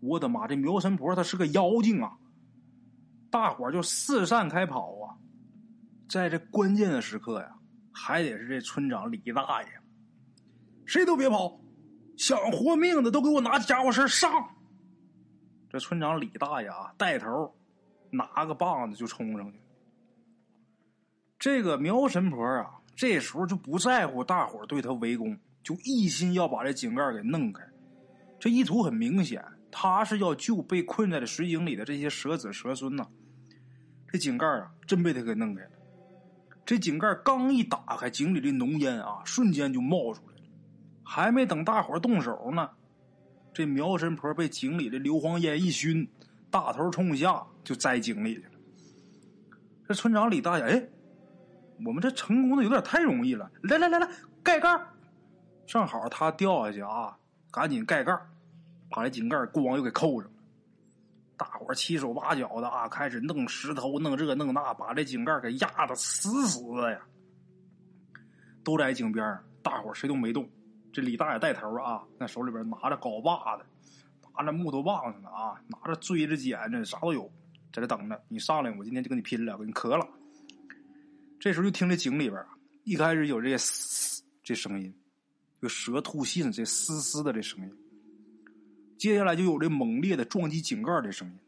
[0.00, 2.18] 我的妈，这苗神婆她是个妖精啊！
[3.30, 5.14] 大伙儿就四散开跑啊！
[6.08, 7.56] 在这关键的时刻呀，
[7.92, 9.68] 还得是这村长李大爷，
[10.84, 11.60] 谁都别跑，
[12.16, 14.30] 想活命的都给我拿家伙事上！
[15.70, 17.56] 这村长李大爷啊，带头
[18.10, 19.60] 拿个棒子就冲上去。
[21.44, 27.62] 这个苗神婆啊，这时候就不在乎大伙对他围攻，就一心要把这井盖给弄开。
[28.40, 33.06] 这意图很明显，他是要救被困在这水井里的这些蛇子蛇孙呐。
[34.08, 35.70] 这井盖啊，真被他给弄开了。
[36.64, 40.42] 这井盖刚一打开，井里的浓烟啊，瞬间就冒出来了。
[41.02, 42.70] 还没等大伙动手呢，
[43.52, 46.08] 这苗神婆被井里的硫磺烟一熏，
[46.50, 48.50] 大头冲下就栽井里去了。
[49.86, 50.88] 这村长李大爷，哎，
[51.84, 53.50] 我们这成功的有点太容易了。
[53.62, 54.08] 来来来来，
[54.42, 54.80] 盖盖
[55.66, 57.16] 正好他掉下去啊，
[57.50, 58.16] 赶紧盖盖
[58.90, 60.30] 把这井盖咣又给扣上了。
[61.36, 67.00] 大伙七手八脚的啊，开始弄石头、弄这弄那，把这井盖给压的死死的呀！
[68.62, 70.48] 都在井边大伙谁都没动。
[70.92, 73.64] 这李大爷带头啊，那手里边拿着镐把子，
[74.36, 77.24] 拿着木头棒子呢啊，拿着锥子、剪子，啥都有，
[77.72, 80.06] 在这等着你上来，我今天就跟你拼了，给你磕了。
[81.44, 82.42] 这时候就听这井里边
[82.84, 84.94] 一开始有这嘶这声音，
[85.60, 87.70] 就蛇吐信这嘶嘶的这声音，
[88.96, 91.38] 接下来就有这猛烈的撞击井盖的声音，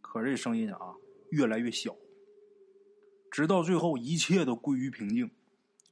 [0.00, 0.94] 可这声音啊
[1.32, 1.96] 越来越小，
[3.32, 5.28] 直到最后一切都归于平静。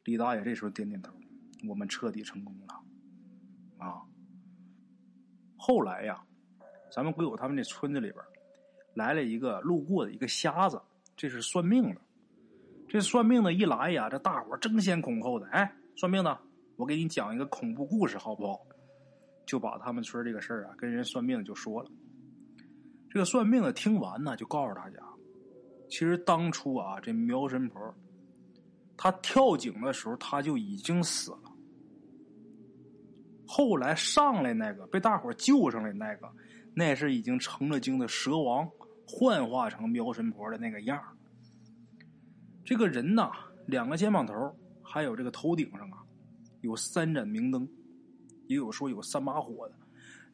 [0.05, 1.12] 李大爷这时候点点头，
[1.68, 3.85] 我们彻底成功了。
[3.85, 4.03] 啊！
[5.57, 6.25] 后来呀，
[6.94, 8.25] 咱们鬼友他们这村子里边
[8.94, 10.81] 来了一个路过的一个瞎子，
[11.16, 12.01] 这是算命的。
[12.88, 16.38] 这算命的一来呀，这大伙争先恐后的，哎，算命的，
[16.77, 18.59] 我给你讲一个恐怖故事，好不好？
[19.46, 21.90] 就把他们村这个事儿啊，跟人算命的就说了。
[23.11, 24.98] 这个算命的听完呢，就告诉大家，
[25.88, 27.94] 其实当初啊，这苗神婆
[28.96, 31.40] 她跳井的时候，她就已经死了。
[33.46, 36.31] 后来上来那个被大伙救上来那个，
[36.74, 38.68] 那是已经成了精的蛇王，
[39.07, 41.03] 幻化成苗神婆的那个样
[42.69, 43.31] 这个人呐，
[43.65, 46.05] 两个肩膀头，还有这个头顶上啊，
[46.61, 47.67] 有三盏明灯，
[48.47, 49.75] 也有说有三把火的。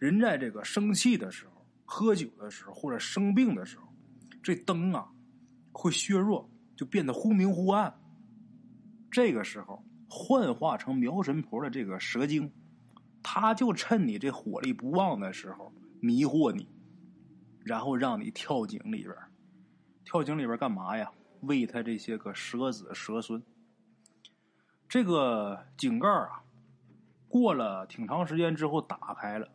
[0.00, 3.86] 人在这个生气的时候、喝酒的时候或者生病的时候，
[4.42, 5.08] 这灯啊
[5.70, 7.94] 会削弱，就变得忽明忽暗。
[9.12, 12.50] 这个时候幻化成苗神婆的这个蛇精。
[13.22, 16.68] 他就趁你这火力不旺的时候迷惑你，
[17.64, 19.14] 然后让你跳井里边
[20.04, 21.08] 跳井里边干嘛呀？
[21.46, 23.42] 喂他这些个蛇子蛇孙。
[24.88, 26.42] 这个井盖啊，
[27.28, 29.48] 过了挺长时间之后打开了，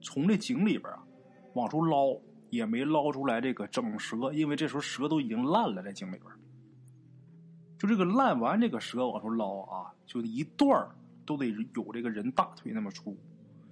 [0.00, 1.02] 从这井里边啊
[1.54, 6.30] 往出捞，也没捞出来这个整蛇，因为这时候蛇都已经烂了在井里边
[7.78, 10.88] 就这个烂完这个蛇往出捞啊，就一段。
[11.26, 13.16] 都得有这个人大腿那么粗，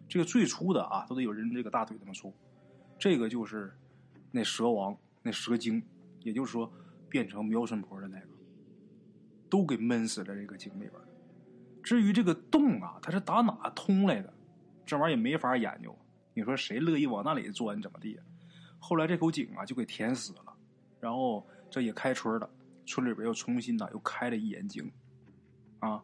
[0.09, 2.33] 这个最粗的啊，都得有人这个大腿那么粗。
[3.01, 3.77] 这个就是
[4.31, 5.83] 那蛇王，那蛇精，
[6.21, 6.73] 也就是说
[7.09, 8.29] 变成苗神婆的那个，
[9.49, 10.93] 都给闷死在这个井里边
[11.83, 14.33] 至于这个洞啊，它是打哪通来的，
[14.85, 15.97] 这玩意儿也没法研究。
[16.35, 18.21] 你说谁乐意往那里钻，怎么地？
[18.79, 20.55] 后来这口井啊就给填死了，
[21.01, 22.49] 然后这也开春了，
[22.87, 24.93] 村里边又重新的又开了一眼井，
[25.81, 26.03] 啊。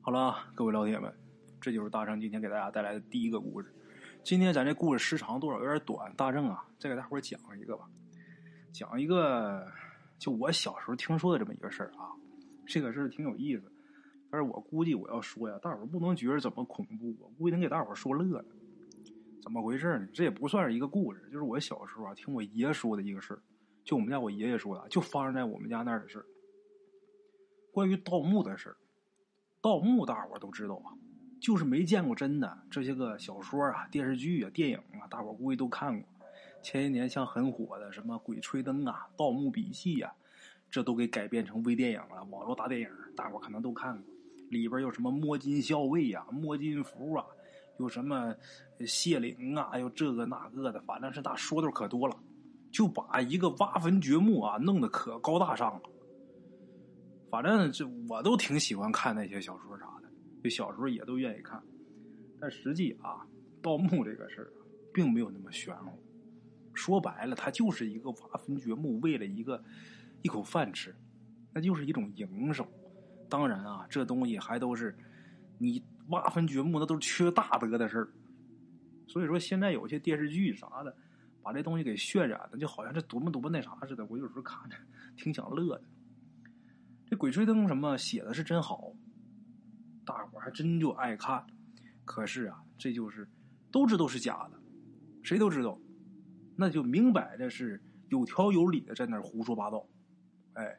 [0.00, 1.14] 好了，各位老铁们，
[1.60, 3.72] 这就是大圣今天给大家带来的第一个故事。
[4.24, 7.88] 今天咱这故事时长多少有点短，大圣啊，再给大伙讲一个吧。
[8.72, 9.66] 讲一个，
[10.18, 12.12] 就我小时候听说的这么一个事儿啊。
[12.66, 13.72] 这个事儿挺有意思，
[14.30, 18.44] 但是我估计我要说呀，大伙儿不能觉得怎么恐怖，我估计能给大伙儿说乐了。
[19.42, 20.06] 怎么回事呢？
[20.12, 23.40] 这也不算是一个故事，就是我小时候啊听我爷说的一个事儿。
[23.84, 26.26] 就我们家我爷爷说的，就发生在我们家那儿的事儿，
[27.72, 28.76] 关于盗墓的事儿。
[29.62, 30.92] 盗墓，大伙儿都知道啊，
[31.40, 32.58] 就是没见过真的。
[32.70, 36.08] 这些个小说啊、电视剧啊、电影啊，大伙儿估计都看过。
[36.62, 40.12] 前些年像很火的什么《鬼吹灯》啊、《盗墓笔记》呀，
[40.70, 44.04] 这都给改编成微电影了，网络大电影，大伙可能都看过。
[44.50, 47.24] 里边有什么摸金校尉呀、摸金符啊，
[47.78, 48.34] 有什么
[48.86, 52.16] 谢灵啊，有这个那个的，反正是大说的可多了，
[52.70, 55.82] 就把一个挖坟掘墓啊弄得可高大上了。
[57.30, 60.08] 反正这我都挺喜欢看那些小说啥的，
[60.42, 61.62] 就小时候也都愿意看。
[62.40, 63.26] 但实际啊，
[63.60, 64.50] 盗墓这个事儿
[64.94, 65.98] 并没有那么玄乎。
[66.78, 69.60] 说白了，它就是一个挖坟掘墓，为了一个
[70.22, 70.94] 一口饭吃，
[71.52, 72.64] 那就是一种营生。
[73.28, 74.96] 当然啊，这东西还都是
[75.58, 78.08] 你挖坟掘墓，那都是缺大德的事儿。
[79.08, 80.96] 所以说，现在有些电视剧啥的，
[81.42, 84.06] 把这东西给渲染的，就好像这多么多么那啥似的。
[84.06, 84.76] 我有时候看着
[85.16, 85.84] 挺想乐的。
[87.06, 88.92] 这《鬼吹灯》什么写的是真好，
[90.04, 91.44] 大伙还真就爱看。
[92.04, 93.28] 可是啊，这就是
[93.72, 94.60] 都知道是假的，
[95.22, 95.78] 谁都知道，
[96.60, 99.86] 那就明摆着是有条有理的在那胡说八道。
[100.54, 100.76] 哎，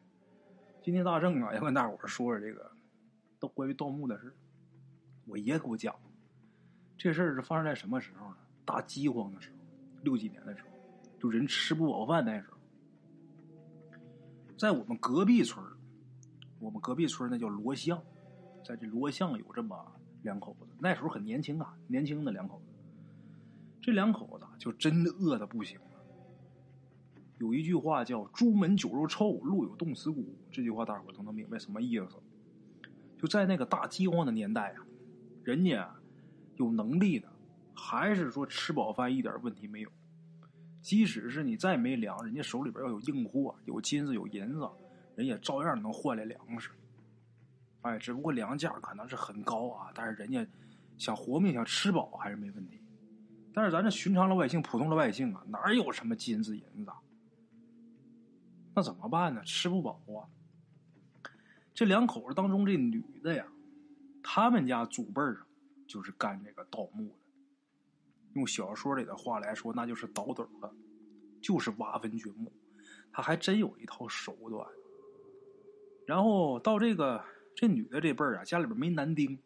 [0.84, 2.70] 今天大圣啊要跟大伙说说这个
[3.40, 4.36] 盗关于盗墓的事
[5.26, 5.96] 我爷给我讲，
[6.98, 8.36] 这事儿是发生在什么时候呢？
[8.66, 9.58] 大饥荒的时候，
[10.04, 10.70] 六几年的时候，
[11.18, 12.58] 就人吃不饱饭那时候，
[14.58, 15.66] 在我们隔壁村
[16.60, 18.04] 我们隔壁村那叫罗巷，
[18.66, 19.90] 在这罗巷有这么
[20.24, 22.69] 两口子，那时候很年轻啊，年轻的两口子。
[23.82, 25.86] 这两口子就真的饿的不行了。
[27.38, 32.18] 有一句话叫“朱门酒肉臭，路有冻死骨”，这句话大伙都能明白什么意思。
[33.18, 34.86] 就在那个大饥荒的年代啊，
[35.44, 35.96] 人家
[36.58, 37.32] 有能力的，
[37.74, 39.90] 还是说吃饱饭一点问题没有。
[40.82, 44.70] 即使是你再没粮，人家手里边要有硬货，有金子有银子。
[45.16, 46.72] 人也照样能换来粮食。
[47.82, 50.46] 哎，只不过粮价可能是很高啊，但是人家
[50.98, 52.82] 想活命、想吃饱还是没问题。
[53.54, 56.92] 但是咱这寻常老百姓、普通老百姓啊，哪有什么金子银子？
[58.76, 59.42] 那怎么办呢？
[59.44, 60.30] 吃不饱啊！
[61.74, 63.46] 这两口子当中，这女的呀，
[64.24, 65.38] 他们家祖辈上
[65.88, 67.16] 就是干这个盗墓的。
[68.36, 70.72] 用小说里的话来说，那就是倒斗的，
[71.42, 72.52] 就是挖坟掘墓。
[73.12, 74.66] 他还真有一套手段。
[76.06, 77.24] 然后到这个
[77.56, 79.38] 这女的这辈儿啊，家里边没男丁，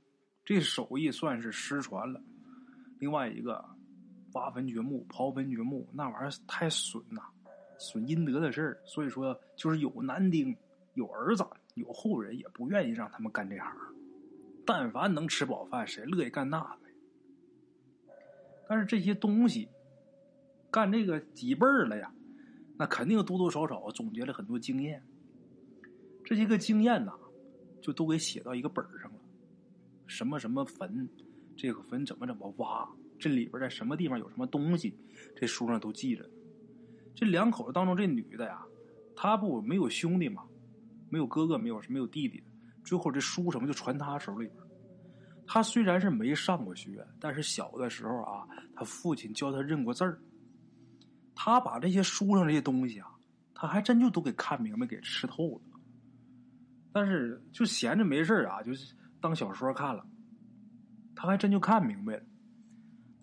[0.44, 2.22] 这手艺算是失传了。
[3.00, 3.64] 另外一个，
[4.34, 7.22] 挖坟掘墓、刨坟掘墓，那玩意儿太损呐，
[7.78, 8.82] 损阴德的事儿。
[8.86, 10.56] 所以说，就是有男丁、
[10.94, 13.72] 有儿子、有后人，也不愿意让他们干这行。
[14.66, 16.78] 但凡能吃饱饭，谁乐意干那个？
[18.68, 19.68] 但是这些东西，
[20.72, 22.14] 干这个几辈儿了呀，
[22.78, 25.04] 那肯定多多少少总结了很多经验。
[26.24, 27.14] 这些个经验呐，
[27.82, 29.20] 就都给写到一个本上了。
[30.08, 31.10] 什么什么坟，
[31.58, 32.90] 这个坟怎么怎么挖，
[33.24, 34.94] 这里边在什么地方有什么东西，
[35.34, 36.30] 这书上都记着。
[37.16, 38.62] 这两口子当中，这女的呀，
[39.16, 40.44] 她不没有兄弟嘛，
[41.10, 42.44] 没有哥哥，没有没有弟弟，
[42.84, 44.58] 最后这书什么就传她手里边。
[45.48, 50.20] 她虽然是没上过学，但是小的时候啊，她父亲教她认过字儿。
[51.34, 53.08] 她把这些书上这些东西啊，
[53.56, 55.62] 她还真就都给看明白，给吃透了。
[56.92, 60.06] 但是就闲着没事啊，就是当小说看了。
[61.16, 62.24] 他还真就看明白了。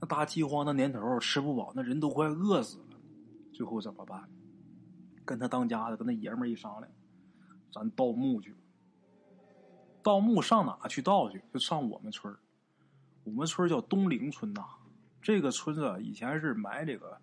[0.00, 2.84] 那大饥荒的年头，吃不饱，那人都快饿死了。
[3.52, 4.28] 最后怎么办？
[5.24, 6.90] 跟他当家的，跟那爷们儿一商量，
[7.72, 8.54] 咱盗墓去。
[10.02, 11.42] 盗墓上哪去盗去？
[11.52, 12.34] 就上我们村
[13.24, 14.64] 我们村叫东陵村呐。
[15.20, 17.20] 这个村子以前是埋这个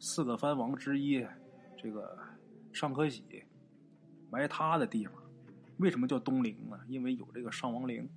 [0.00, 1.24] 四个藩王之一，
[1.80, 2.18] 这个
[2.72, 3.44] 尚可喜
[4.30, 5.14] 埋他的地方。
[5.76, 6.76] 为什么叫东陵呢？
[6.88, 8.10] 因为有这个上王陵。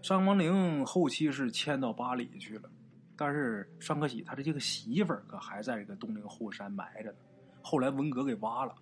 [0.00, 2.70] 上王陵后期是迁到八里去了，
[3.16, 7.18] 但是尚可喜他的这个媳妇儿可还在这个东陵后山埋着呢。
[7.62, 8.74] 后来文革给挖了，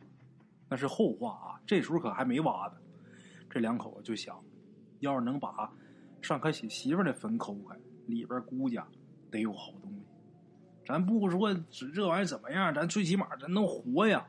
[0.68, 1.60] 那是后话啊。
[1.66, 2.74] 这时候可还没挖呢。
[3.48, 4.42] 这两口子就想，
[5.00, 5.72] 要是能把
[6.20, 8.78] 尚可喜媳妇儿的坟抠开，里边估计
[9.30, 10.04] 得有好东西。
[10.84, 14.26] 咱不说这这玩意怎么样，咱最起码咱能活呀。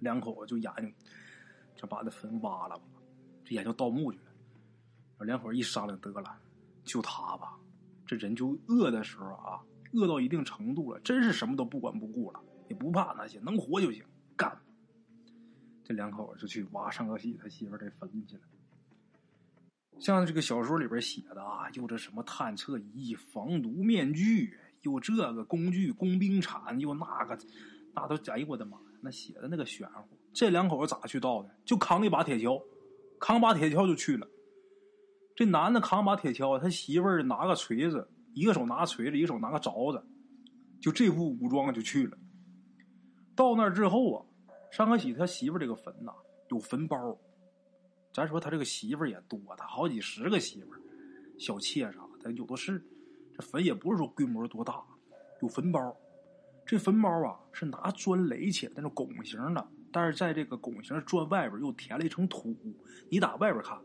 [0.00, 0.88] 两口子就研究。
[1.76, 2.84] 就把这坟挖了吧，
[3.44, 4.24] 这研究盗墓去了。
[5.26, 6.34] 两口一商量得了，
[6.84, 7.54] 就他吧。
[8.06, 9.60] 这人就饿的时候啊，
[9.92, 14.04] 饿到一定程度了，真是什么都不管不顾了，也不怕那些，能活就行，
[14.36, 14.56] 干。
[15.84, 18.42] 这两口子就去挖上个喜他媳妇这坟去了。
[19.98, 27.38] 像这个小说里边写的啊，又这什么探测仪、防毒面具，又这个工具、工兵铲，又那个，
[27.94, 28.98] 那都哎呦我的妈呀！
[29.00, 31.50] 那写的那个玄乎，这两口子咋去盗的？
[31.64, 32.62] 就扛一把铁锹，
[33.18, 34.28] 扛把铁锹就去了。
[35.36, 40.02] 这男的扛把铁锹，他媳妇儿拿个锤子，一个手拿锤子，一个手拿个凿子，
[40.80, 42.16] 就这副武装就去了。
[43.34, 44.24] 到那儿之后啊，
[44.72, 46.10] 尚可喜他媳妇儿这个坟呐，
[46.48, 46.96] 有坟包。
[48.14, 50.80] 咱说他这个媳妇儿也多，他好几十个媳妇儿，
[51.38, 52.82] 小妾啥的有的是。
[53.34, 54.82] 这坟也不是说规模多大，
[55.42, 55.94] 有坟包。
[56.64, 62.56] 这坟包啊，是拿砖垒起来的那种拱形的，但是在这个拱形砖外边又填了一层土。
[63.10, 63.78] 你打外边看，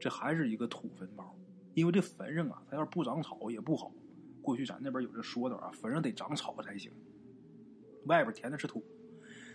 [0.00, 1.36] 这还是一个土坟包，
[1.74, 3.92] 因为这坟上啊，它要是不长草也不好。
[4.42, 6.90] 过去咱那边有这说的啊，坟上得长草才行。
[8.06, 8.82] 外边填的是土，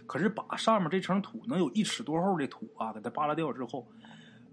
[0.05, 3.85] 可是把上面这层土能有一尺多厚的土啊，给它扒拉掉之后，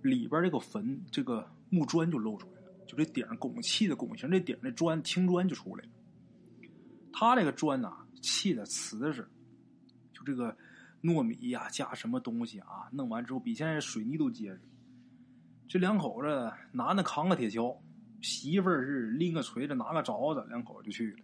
[0.02, 5.90] 里边这个坟这个木砖就露出来了，就这顶拱砌的拱形这顶的砖青砖就出来了。
[7.12, 7.98] 他这个砖呐。
[8.24, 9.28] 砌的瓷实，
[10.14, 10.56] 就这个
[11.02, 12.88] 糯米呀，加什么东西啊？
[12.92, 14.60] 弄完之后比现在水泥都结实。
[15.72, 17.74] 这两口子男的扛个铁锹，
[18.20, 21.16] 媳妇儿是拎个锤子，拿个凿子，两口子就去了。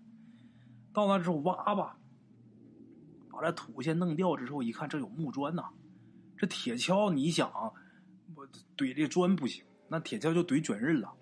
[0.90, 1.98] 到那之后挖吧，
[3.30, 5.68] 把这土先弄掉之后，一看这有木砖呐。
[6.38, 7.52] 这铁锹你想，
[8.34, 11.12] 我怼这砖不行，那铁锹就怼卷刃了。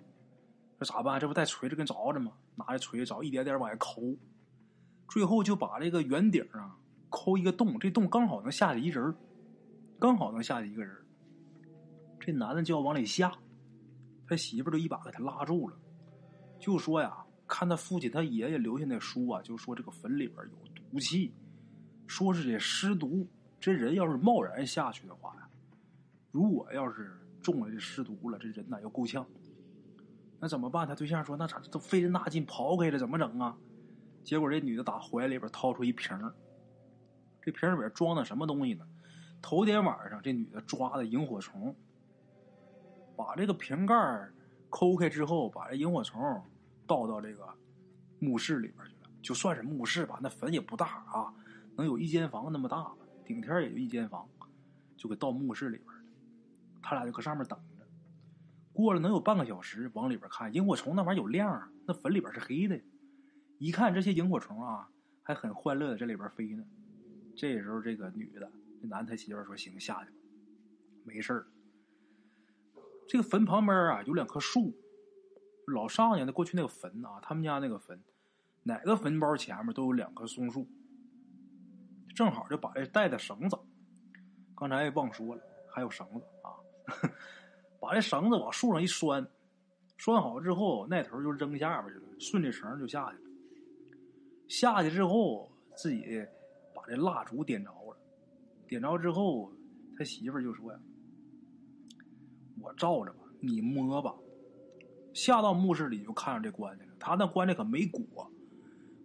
[0.79, 1.19] 这咋办？
[1.19, 2.31] 这不带锤子跟凿子吗？
[2.55, 4.03] 拿着锤子凿，一点点往下抠。
[5.09, 6.79] 最后就把这个圆顶啊
[7.11, 9.13] 抠一个洞，这洞刚好能下去一人
[9.99, 10.97] 刚好能下去一个人
[12.27, 13.33] 这男的就要往里下，
[14.27, 15.77] 他媳妇儿就一把给他拉住了，
[16.59, 21.33] 就说呀，看他父亲他爷爷留下那书啊，就说这个坟里边有毒气，
[22.09, 23.25] 说是这尸毒，
[23.61, 25.49] 这人要是贸然下去的话呀，
[26.33, 29.25] 如果要是中了这尸毒了，这人呐要够呛，
[30.41, 30.85] 那怎么办？
[30.85, 33.57] 他对象说，那咋都费这大劲刨开了，怎么整啊？
[34.25, 36.19] 结果这女的打怀里边掏出一瓶
[37.41, 38.85] 这瓶里边装的什么东西呢？
[39.41, 41.77] 头天晚上这女的抓的萤火虫，
[43.17, 43.95] 把这个瓶盖
[44.69, 46.43] 抠开之后，把这萤火虫
[46.87, 47.49] 倒到这个
[48.19, 49.11] 墓室里边去了。
[49.23, 51.33] 就算是墓室吧，那坟也不大啊，
[51.77, 54.29] 能有一间房那么大吧，顶天也就一间房，
[54.97, 56.03] 就给倒墓室里边了。
[56.83, 57.87] 他俩就搁上面等着。
[58.73, 62.79] 过了能有半个小时，往里边看，萤火虫那玩意儿有亮，那坟里边是黑的。
[63.59, 64.89] 一看这些萤火虫啊，
[65.23, 66.63] 还很欢乐的在里边飞呢。
[67.35, 68.51] 这时候，这个女的，
[68.81, 70.17] 这男他媳妇说：“行，下去吧，
[71.05, 71.47] 没事儿。”
[73.09, 74.73] 这个坟旁边啊，有两棵树。
[75.67, 78.01] 老上家的过去那个坟啊，他们家那个坟，
[78.63, 80.65] 哪个坟包前面都有两棵松树。
[82.15, 83.59] 正好就把这带的绳子，
[84.55, 86.55] 刚才也忘说了，还有绳子啊，
[87.81, 89.27] 把这绳子往树上一拴，
[89.97, 93.31] 拴好之后，那头就扔下边去了，顺着绳就下去了。
[94.47, 96.25] 下去之后，自己
[96.73, 97.99] 把这蜡烛点着了，
[98.69, 99.53] 点着之后，
[99.99, 100.79] 他媳妇就说呀。
[102.61, 104.15] 我照着吧，你摸吧。
[105.13, 106.93] 下到墓室里就看着这棺材了。
[106.99, 108.05] 他那棺材可没椁。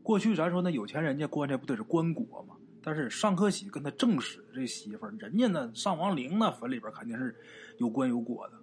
[0.04, 2.56] 过去咱说那有钱人家棺材不得是棺椁吗？
[2.84, 7.36] 但是尚克喜跟他正室这媳妇儿，人家那上王陵那坟里边肯定是
[7.78, 8.60] 有棺有椁的。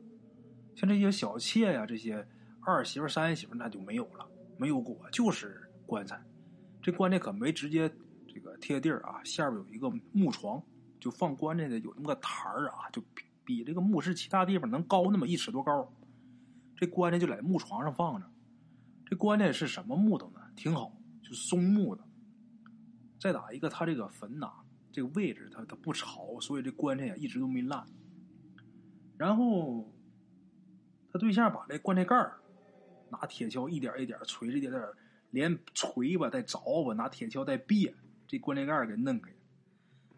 [0.75, 2.27] 像这些小妾呀，这些
[2.61, 4.29] 二媳妇三媳妇那就没有了，
[4.59, 6.21] 没有椁，就是棺材。
[6.83, 7.89] 这棺材可没直接
[8.27, 10.63] 这个贴地儿啊，下边有一个木床，
[11.01, 13.03] 就放棺材的有那么个台儿啊，就。
[13.49, 15.91] 比这个墓室其他地方能高那么一尺多高，
[16.77, 18.31] 这棺材就在木床上放着。
[19.07, 20.41] 这棺材是什么木头呢？
[20.55, 20.93] 挺好，
[21.23, 22.05] 就松木的。
[23.19, 24.53] 再打一个，他这个坟呐，
[24.93, 27.87] 这个位置它它不潮，所以这棺材呀一直都没烂。
[29.17, 29.91] 然后
[31.11, 32.15] 他对象把这棺材盖
[33.09, 34.85] 拿铁锹一点一点锤着，点点
[35.31, 37.95] 连锤吧带凿吧，拿铁锹带别，
[38.27, 39.33] 这棺材盖给弄开。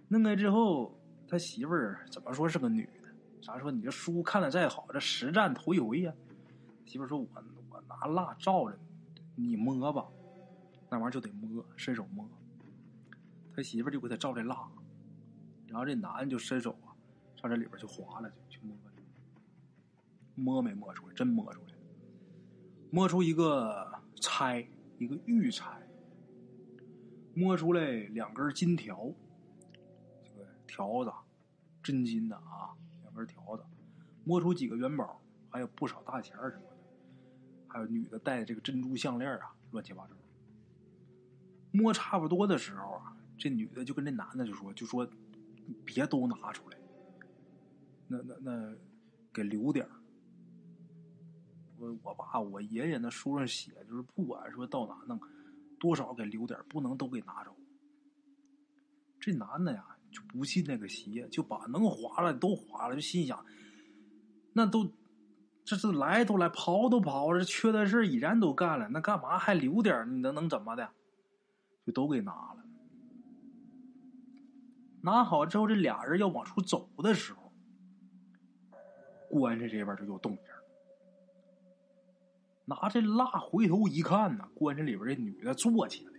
[0.09, 2.91] 弄开之后，他媳妇儿怎么说是个女？
[3.43, 6.13] 啥说你这书看的再好，这实战头一回呀。
[6.85, 7.29] 媳妇说：“我
[7.71, 8.79] 我拿蜡照着
[9.37, 10.07] 你，你摸吧，
[10.91, 12.29] 那玩意儿就得摸，伸手摸。”
[13.55, 14.69] 他媳妇就给他照这蜡，
[15.67, 16.93] 然后这男的就伸手啊，
[17.37, 18.77] 上这里边去划了，去去摸。
[20.35, 21.15] 摸没摸出来？
[21.15, 21.75] 真摸出来，
[22.91, 24.67] 摸出一个钗，
[24.99, 25.83] 一个玉钗，
[27.35, 29.13] 摸出来两根金条，
[30.25, 31.13] 这个条子，
[31.83, 32.75] 真金的啊。
[33.21, 33.65] 根条子，
[34.25, 36.77] 摸出几个元宝，还有不少大钱什么的，
[37.69, 40.17] 还有女的戴的这个珍珠项链啊，乱七八糟。
[41.71, 45.07] 摸差不多的时候啊，这女的就跟这男的就说：“就说
[45.85, 46.79] 别都拿出来，
[48.09, 48.75] 那那那
[49.33, 49.87] 给留点
[51.77, 55.21] 我我爸我爷爷那书上写，就是不管说到哪弄，
[55.79, 57.55] 多少给留点不能都给拿走。
[59.21, 59.97] 这男的呀。
[60.11, 63.45] 就不信那个邪，就把能划了都划了，就心想，
[64.53, 64.91] 那都
[65.65, 70.89] 这是来都来，刨都刨了，缺的事已然都干了，那干嘛还留点你能能怎么的？
[71.87, 72.65] 就都给拿了。
[75.03, 77.53] 拿好之后，这俩人要往出走的时候，
[79.29, 80.45] 棺材这边就有动静。
[82.67, 86.13] 拿这蜡回头一看呢，棺材里边这女的坐起来，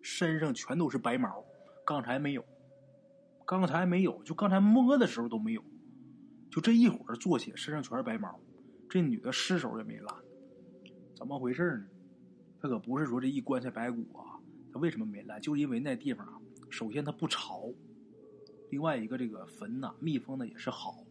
[0.00, 1.44] 身上全都是白毛。
[1.90, 2.44] 刚才没有，
[3.44, 5.64] 刚才没有，就刚才摸的时候都没有，
[6.48, 8.38] 就这一会儿坐起，身上全是白毛。
[8.88, 10.14] 这女的尸首也没烂，
[11.16, 11.86] 怎么回事呢？
[12.60, 14.38] 她可不是说这一棺材白骨啊，
[14.72, 15.40] 她为什么没烂？
[15.40, 17.68] 就因为那地方啊，首先它不潮，
[18.70, 21.04] 另外一个这个坟呐密封的也是好，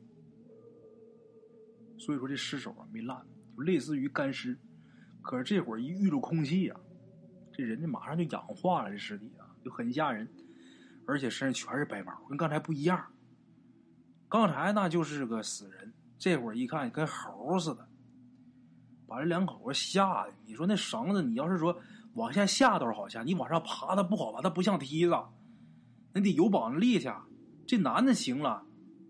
[1.97, 3.21] 所以说这尸首啊没烂，
[3.57, 4.57] 就类似于干尸。
[5.21, 6.79] 可是这会儿一遇着空气啊，
[7.51, 10.25] 这人家马上就氧化了，这尸体啊就很吓人。
[11.09, 13.03] 而且身上全是白毛，跟刚才不一样。
[14.27, 17.87] 刚才那就是个死人，这会儿一看跟猴似的，
[19.07, 20.33] 把这两口子吓的。
[20.45, 21.75] 你说那绳子，你要是说
[22.13, 24.39] 往下下倒是好下，你往上爬它不好吧？
[24.43, 25.17] 它不像梯子，
[26.13, 27.09] 那得有膀子力气。
[27.65, 28.63] 这男的行了，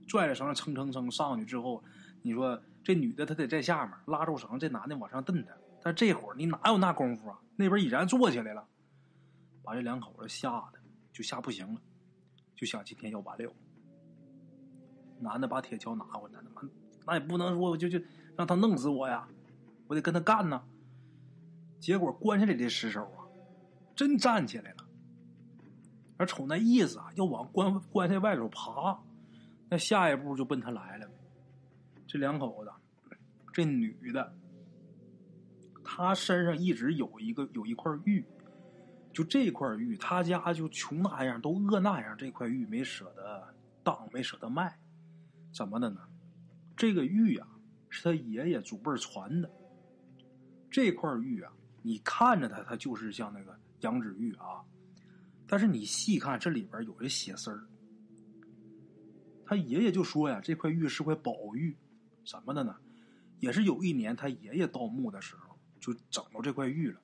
[0.08, 1.84] 拽着绳子蹭蹭蹭上去之后，
[2.22, 5.58] 你说这女的她得在下面拉住绳，这男的往上蹬的。
[5.84, 7.38] 但这会儿你哪有那功夫啊？
[7.58, 8.66] 那边已然坐起来了，
[9.64, 10.80] 把这两口子吓得
[11.12, 11.82] 就吓不行了。
[12.60, 13.54] 就想今天要完了。
[15.22, 16.70] 男的把铁锹拿过来，他妈
[17.06, 17.98] 那也不能说就就
[18.36, 19.26] 让他弄死我呀，
[19.88, 20.62] 我得跟他干呢。
[21.80, 23.24] 结果棺材里的尸首啊，
[23.96, 24.86] 真站起来了，
[26.18, 29.02] 而瞅那意思啊，要往棺棺材外头爬，
[29.70, 31.10] 那下一步就奔他来了。
[32.06, 32.72] 这两口子，
[33.54, 34.34] 这女的，
[35.82, 38.26] 她身上一直有一个有一块玉。
[39.12, 43.54] 就这块玉，他家就穷那样，都饿那样，这块玉没舍得
[43.84, 44.78] 当，没舍得卖，
[45.54, 46.02] 怎么的呢？
[46.78, 47.48] 这个玉啊，
[47.90, 49.52] 是他爷爷祖辈传的。
[50.72, 51.52] 这块玉啊，
[51.82, 54.64] 你看着它，它就是像那个羊脂玉啊。
[55.48, 57.68] 但是你细看，这里边有这血丝儿。
[59.46, 61.76] 他爷爷就说呀，这块玉是块宝玉，
[62.24, 62.76] 怎么的呢？
[63.40, 67.02] 也是有一年他爷爷盗墓的时候，就整到这块玉了，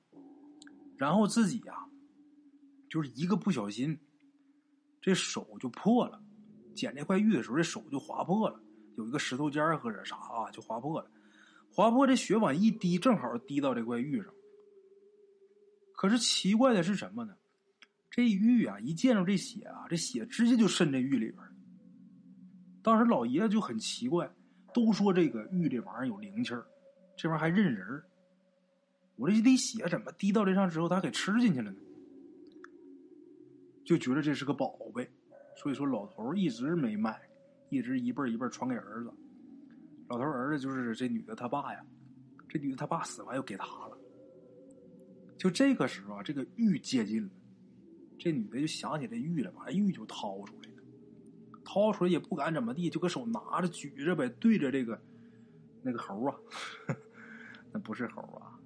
[0.96, 1.74] 然后自己呀，
[2.96, 3.98] 就是一个不小心，
[5.02, 6.18] 这手就破了。
[6.74, 8.58] 捡这块玉的时候，这手就划破了，
[8.96, 11.10] 有一个石头尖儿或者啥啊，就划破了。
[11.70, 14.32] 划破这血往一滴，正好滴到这块玉上。
[15.92, 17.36] 可是奇怪的是什么呢？
[18.10, 21.36] 这玉啊，一见着这血啊，这血直接就渗这玉里边
[22.82, 24.34] 当时老爷子就很奇怪，
[24.72, 26.66] 都说这个玉这玩意儿有灵气儿，
[27.14, 28.06] 这玩意儿还认人儿。
[29.16, 31.78] 我这一滴血怎么滴到这上之后，他给吃进去了呢？
[33.86, 35.08] 就觉得这是个宝贝，
[35.56, 37.18] 所以说老头一直没卖，
[37.70, 39.10] 一直一辈一辈传给儿子。
[40.08, 41.86] 老头儿子就是这女的他爸呀，
[42.48, 43.96] 这女的他爸死完又给他了。
[45.38, 47.30] 就这个时候啊，这个玉接近了，
[48.18, 50.82] 这女的就想起这玉了，把玉就掏出来了。
[51.64, 55.00] 掏出来也不敢怎么地，就搁手拿着举着呗，对着这个
[55.82, 56.36] 那个猴啊，
[57.72, 58.58] 那不是猴啊，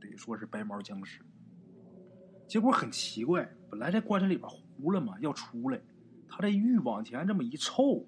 [0.00, 1.22] 得说是白毛僵尸。
[2.46, 5.80] 结果很奇怪，本来在棺材里边糊了嘛，要出来，
[6.28, 8.06] 他这玉往前这么一凑，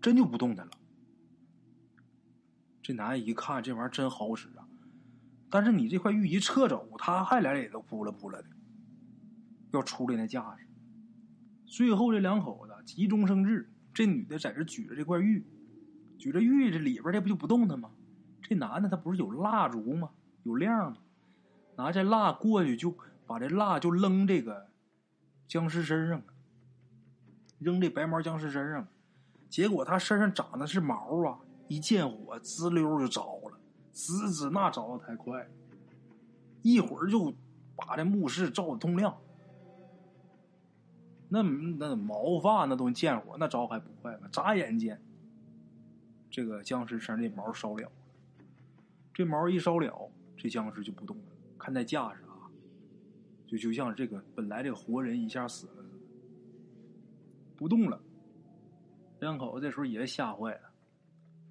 [0.00, 0.72] 真就不动弹了。
[2.82, 4.66] 这男人一看这玩意儿真好使啊，
[5.50, 8.48] 但是你这块玉一撤走，他还来也都扑了扑了的，
[9.72, 10.66] 要出来那架势。
[11.66, 15.44] 最后这两口子急中生智，这女的在这举着这块玉，
[16.18, 17.90] 举着玉这里边这不就不动弹吗？
[18.40, 20.10] 这男的他不是有蜡烛吗？
[20.42, 20.98] 有亮吗？
[21.76, 22.94] 拿这蜡过去就
[23.26, 24.68] 把这蜡就扔这个
[25.46, 26.22] 僵尸身上，
[27.58, 28.86] 扔这白毛僵尸身上，
[29.48, 33.58] 结果他身上长的是毛啊，一见火滋溜就着了，
[33.92, 35.48] 滋滋那着的太快，
[36.62, 37.34] 一会儿就
[37.76, 39.16] 把这墓室照的通亮。
[41.28, 44.28] 那那毛发那都见火，那着还不快吗？
[44.30, 45.00] 眨眼间，
[46.30, 47.90] 这个僵尸身上这毛烧了，
[49.14, 51.22] 这毛一烧了，这僵尸就不动了。
[51.58, 52.22] 看那架势，
[53.52, 55.84] 就就像这个本来这个活人一下死了，
[57.54, 58.00] 不动了。
[59.20, 60.70] 两口子这时候也吓坏了，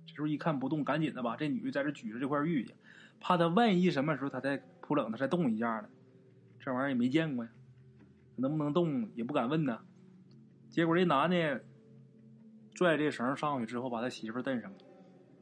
[0.07, 2.73] 这时候一看不动，赶紧的吧，这女的在这举着这块玉去，
[3.19, 5.89] 怕他万一什么时候他再扑冷，他再动一下呢？
[6.59, 7.51] 这玩意儿也没见过呀。
[8.35, 9.79] 能不能动也不敢问呢，
[10.71, 11.63] 结果这男的
[12.73, 14.73] 拽这绳上去之后，把他媳妇儿蹬上，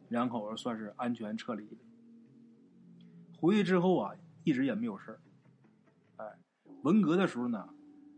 [0.10, 1.66] 两口子算是安全撤离。
[3.40, 5.20] 回去之后啊，一直也没有事儿，
[6.84, 7.68] 文革的时候呢，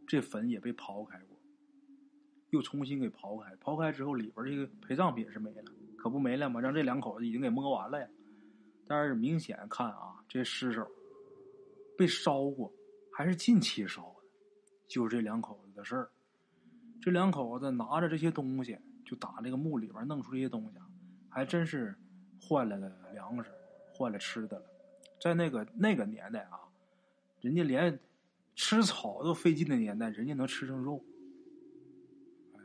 [0.07, 1.37] 这坟也被刨开过，
[2.49, 3.55] 又重新给刨开。
[3.55, 6.59] 刨开之后，里边这个陪葬品是没了，可不没了吗？
[6.61, 8.07] 让这两口子已经给摸完了呀。
[8.87, 10.85] 但是明显看啊，这尸首
[11.97, 12.71] 被烧过，
[13.11, 14.27] 还是近期烧的。
[14.87, 16.09] 就是这两口子的事儿，
[17.01, 20.77] 这两口子拿着这些东西，就打那个墓里边弄出这些东西，
[21.29, 21.95] 还真是
[22.41, 23.49] 换来了粮食，
[23.93, 24.65] 换了吃的了。
[25.21, 26.59] 在那个那个年代啊，
[27.39, 27.97] 人家连
[28.55, 31.03] 吃草都费劲的年代，人家能吃上肉。
[32.53, 32.59] 哎，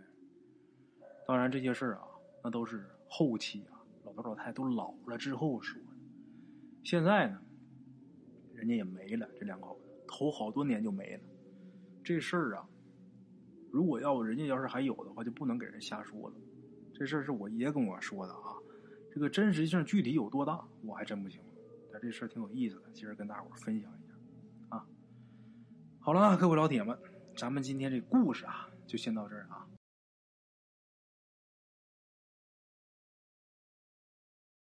[1.26, 2.02] 当然这些事儿啊，
[2.44, 5.88] 那都是后期啊，老头老太都老了之后说的。
[6.82, 7.40] 现在呢，
[8.54, 11.22] 人家也没了，这两口子头好多年就没了。
[12.04, 12.68] 这事儿啊，
[13.70, 16.34] 如果要人家要是还有的话，就不能给人瞎说了。
[16.94, 18.54] 这事儿是我爷跟我说的啊，
[19.12, 21.46] 这个真实性具体有多大，我还真不清楚。
[21.92, 23.92] 但这事儿挺有意思的，今儿跟大伙分享。
[26.06, 26.96] 好了，各位老铁们，
[27.36, 29.66] 咱们今天这故事啊，就先到这儿啊。